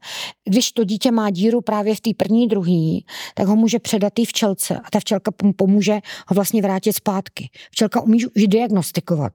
[0.44, 4.24] když to dítě má díru právě v té první, druhý, tak ho může předat té
[4.24, 7.50] včelce a ta včelka pomůže ho vlastně vrátit zpátky.
[7.70, 9.32] Včelka umí už diagnostikovat.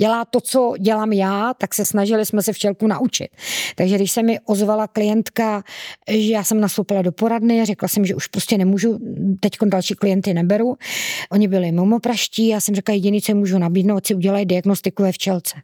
[0.00, 3.28] Dělá to, co dělám já, tak se snažili jsme se včelku naučit.
[3.76, 5.62] Takže když se mi ozvala klientka,
[6.08, 8.98] že já jsem nastoupila do poradny, řekla jsem, že už prostě nemůžu
[9.40, 10.76] teď další klienty neberu.
[11.30, 15.12] Oni byli mimo praští, já jsem řekla, jediný, co můžu nabídnout, si udělají diagnostiku ve
[15.12, 15.56] včelce.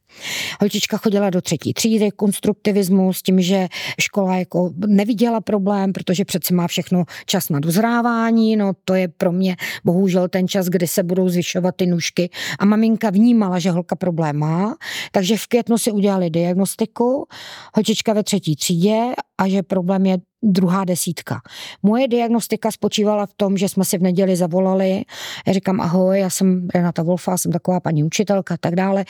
[0.60, 3.68] Holčička chodila do třetí třídy, konstruktivismu, s tím, že
[4.00, 9.32] škola jako neviděla problém, protože přece má všechno čas na dozrávání, no to je pro
[9.32, 13.96] mě bohužel ten čas, kdy se budou zvyšovat ty nůžky a maminka vnímala, že holka
[13.96, 14.76] problém má,
[15.12, 17.26] takže v květnu si udělali diagnostiku,
[17.74, 21.40] holčička ve třetí třídě a že problém je druhá desítka.
[21.82, 25.04] Moje diagnostika spočívala v tom, že jsme si v neděli zavolali,
[25.46, 29.04] já říkám ahoj, já jsem Renata Wolfa, jsem taková paní učitelka a tak dále.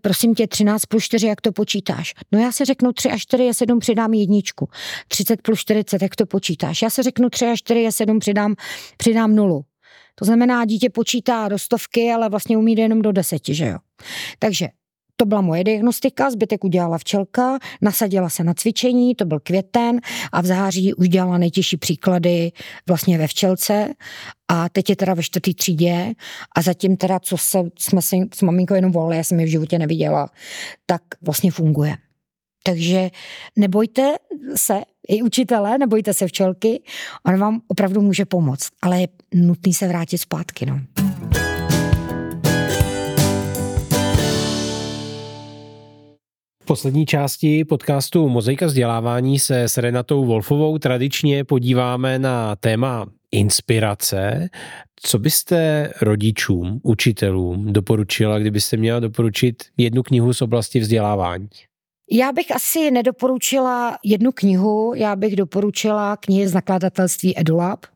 [0.00, 2.14] Prosím tě, 13 plus 4, jak to počítáš?
[2.32, 4.68] No já se řeknu 3 a 4 je 7, přidám jedničku.
[5.08, 6.82] 30 plus 40, jak to počítáš?
[6.82, 8.54] Já se řeknu 3 a 4 je 7, přidám,
[8.96, 9.64] přidám nulu.
[10.14, 13.78] To znamená, dítě počítá do stovky, ale vlastně umí jenom do deseti, že jo?
[14.38, 14.68] Takže
[15.16, 20.00] to byla moje diagnostika, zbytek udělala včelka, nasadila se na cvičení, to byl květen
[20.32, 22.52] a v září už dělala nejtěžší příklady
[22.88, 23.94] vlastně ve včelce
[24.48, 26.14] a teď je teda ve čtvrtý třídě
[26.56, 29.50] a zatím teda, co se, jsme si s maminkou jenom volali, já jsem ji v
[29.50, 30.30] životě neviděla,
[30.86, 31.96] tak vlastně funguje.
[32.62, 33.10] Takže
[33.56, 34.14] nebojte
[34.56, 36.82] se, i učitelé, nebojte se včelky,
[37.26, 40.66] on vám opravdu může pomoct, ale je nutný se vrátit zpátky.
[40.66, 41.05] No.
[46.66, 54.48] Poslední části podcastu Mozaika vzdělávání se s Renatou Wolfovou tradičně podíváme na téma inspirace.
[55.02, 61.48] Co byste rodičům, učitelům doporučila, kdybyste měla doporučit jednu knihu z oblasti vzdělávání?
[62.10, 67.86] Já bych asi nedoporučila jednu knihu, já bych doporučila knihy z nakladatelství EduLab.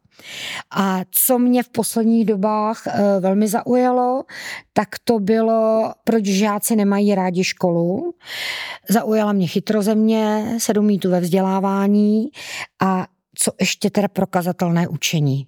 [0.71, 4.25] A co mě v posledních dobách eh, velmi zaujalo,
[4.73, 8.15] tak to bylo, proč žáci nemají rádi školu.
[8.89, 12.29] Zaujala mě chytrozemě, sedm mýtů ve vzdělávání
[12.81, 15.47] a co ještě teda prokazatelné učení.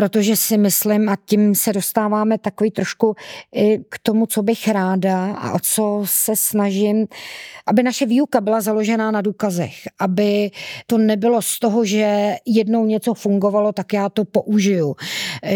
[0.00, 3.14] Protože si myslím, a tím se dostáváme takový trošku
[3.88, 7.06] k tomu, co bych ráda a o co se snažím,
[7.66, 10.50] aby naše výuka byla založená na důkazech, aby
[10.86, 14.96] to nebylo z toho, že jednou něco fungovalo, tak já to použiju.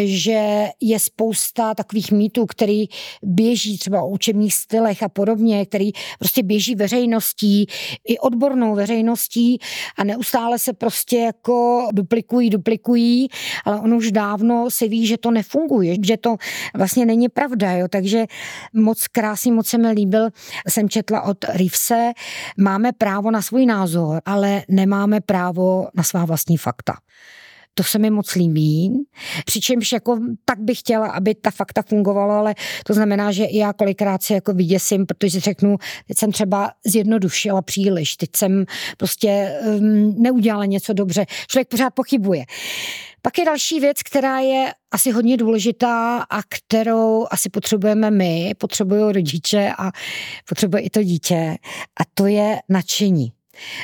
[0.04, 2.86] Že je spousta takových mýtů, který
[3.22, 7.66] běží třeba o učebních stylech a podobně, který prostě běží veřejností,
[8.08, 9.58] i odbornou veřejností
[9.98, 13.28] a neustále se prostě jako duplikují, duplikují,
[13.64, 16.36] ale on už dávno si ví, že to nefunguje, že to
[16.74, 17.88] vlastně není pravda, jo.
[17.88, 18.26] takže
[18.72, 20.28] moc krásný, moc se mi líbil,
[20.68, 22.12] jsem četla od Rivse,
[22.58, 26.94] máme právo na svůj názor, ale nemáme právo na svá vlastní fakta.
[27.74, 29.06] To se mi moc líbí.
[29.44, 32.54] Přičemž jako tak bych chtěla, aby ta fakta fungovala, ale
[32.86, 35.76] to znamená, že i já kolikrát se jako vyděsím, protože řeknu,
[36.08, 38.64] teď jsem třeba zjednodušila příliš, teď jsem
[38.96, 41.26] prostě um, neudělala něco dobře.
[41.46, 42.44] Člověk pořád pochybuje.
[43.26, 49.12] Pak je další věc, která je asi hodně důležitá a kterou asi potřebujeme my, potřebují
[49.12, 49.90] rodiče a
[50.48, 51.56] potřebuje i to dítě
[52.00, 53.32] a to je nadšení.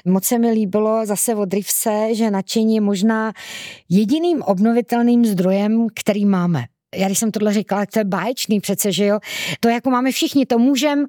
[0.05, 3.33] Moc se mi líbilo zase od Rivse, že nadšení je možná
[3.89, 6.65] jediným obnovitelným zdrojem, který máme.
[6.97, 9.19] Já když jsem tohle říkala, to je báječný přece, že jo,
[9.61, 11.07] to jako máme všichni, to můžem,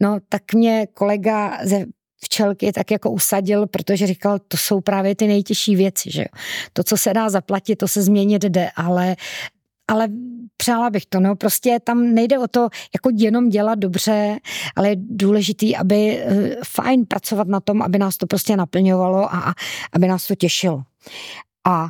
[0.00, 1.84] no tak mě kolega ze
[2.24, 6.24] včelky tak jako usadil, protože říkal, to jsou právě ty nejtěžší věci, že.
[6.72, 9.16] To, co se dá zaplatit, to se změnit jde, ale
[9.88, 10.08] ale
[10.56, 14.38] přála bych to, no, prostě tam nejde o to jako jenom dělat dobře,
[14.76, 19.54] ale je důležitý, aby eh, fajn pracovat na tom, aby nás to prostě naplňovalo a
[19.92, 20.82] aby nás to těšilo.
[21.66, 21.88] A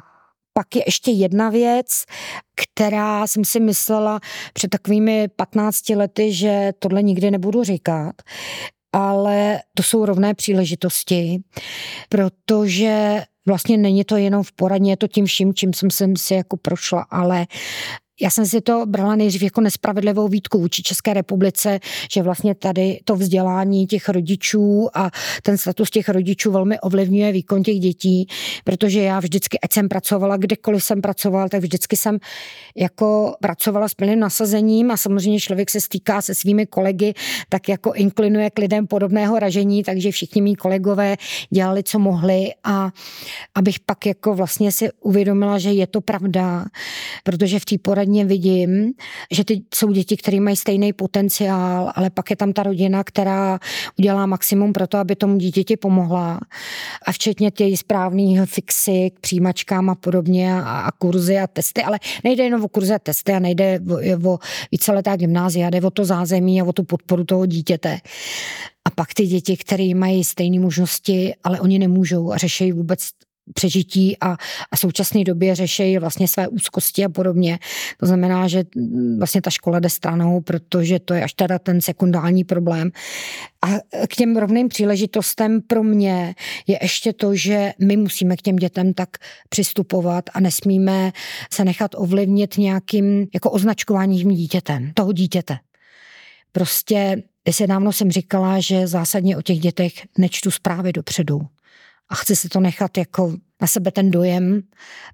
[0.53, 2.05] pak je ještě jedna věc,
[2.57, 4.21] která jsem si myslela
[4.53, 8.15] před takovými 15 lety, že tohle nikdy nebudu říkat,
[8.93, 11.43] ale to jsou rovné příležitosti,
[12.09, 16.57] protože vlastně není to jenom v poradně, je to tím vším, čím jsem, si jako
[16.57, 17.47] prošla, ale
[18.21, 21.81] já jsem si to brala nejdřív jako nespravedlivou výtku vůči České republice,
[22.13, 25.11] že vlastně tady to vzdělání těch rodičů a
[25.43, 28.27] ten status těch rodičů velmi ovlivňuje výkon těch dětí,
[28.65, 32.19] protože já vždycky, ať jsem pracovala, kdekoliv jsem pracovala, tak vždycky jsem
[32.77, 37.15] jako pracovala s plným nasazením a samozřejmě člověk se stýká se svými kolegy,
[37.49, 41.17] tak jako inklinuje k lidem podobného ražení, takže všichni mý kolegové
[41.51, 42.91] dělali, co mohli a
[43.55, 46.65] abych pak jako vlastně si uvědomila, že je to pravda,
[47.25, 48.93] protože v té hodně vidím,
[49.31, 53.59] že ty jsou děti, které mají stejný potenciál, ale pak je tam ta rodina, která
[53.99, 56.41] udělá maximum pro to, aby tomu dítěti pomohla.
[57.07, 61.99] A včetně těch správných fixy k přijímačkám a podobně a, a kurzy a testy, ale
[62.25, 64.39] nejde jenom o kurzy a testy a nejde o, o
[64.73, 67.99] víceletá gymnázia, jde o to zázemí a o tu podporu toho dítěte.
[68.85, 73.09] A pak ty děti, které mají stejné možnosti, ale oni nemůžou a řeší vůbec
[73.55, 74.37] přežití a,
[74.73, 77.59] a současné době řeší vlastně své úzkosti a podobně.
[78.01, 78.65] To znamená, že
[79.19, 82.91] vlastně ta škola jde stranou, protože to je až teda ten sekundální problém.
[83.63, 83.69] A
[84.09, 86.35] k těm rovným příležitostem pro mě
[86.67, 89.09] je ještě to, že my musíme k těm dětem tak
[89.49, 91.13] přistupovat a nesmíme
[91.53, 95.59] se nechat ovlivnit nějakým jako označkováním dítětem, toho dítěte.
[96.53, 101.41] Prostě se dávno jsem říkala, že zásadně o těch dětech nečtu zprávy dopředu
[102.09, 104.63] a chci si to nechat jako na sebe ten dojem,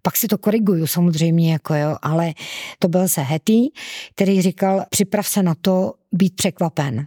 [0.03, 2.35] pak si to koriguju samozřejmě, jako jo, ale
[2.79, 3.71] to byl se Hetty,
[4.15, 7.07] který říkal, připrav se na to být překvapen.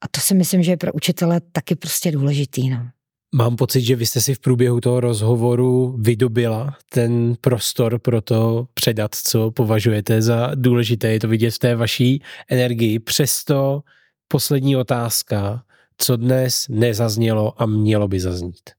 [0.00, 2.88] A to si myslím, že je pro učitele taky prostě důležitý, no.
[3.34, 8.68] Mám pocit, že vy jste si v průběhu toho rozhovoru vydobila ten prostor pro to
[8.74, 11.08] předat, co považujete za důležité.
[11.08, 12.98] Je to vidět v té vaší energii.
[12.98, 13.82] Přesto
[14.28, 15.62] poslední otázka,
[15.98, 18.75] co dnes nezaznělo a mělo by zaznít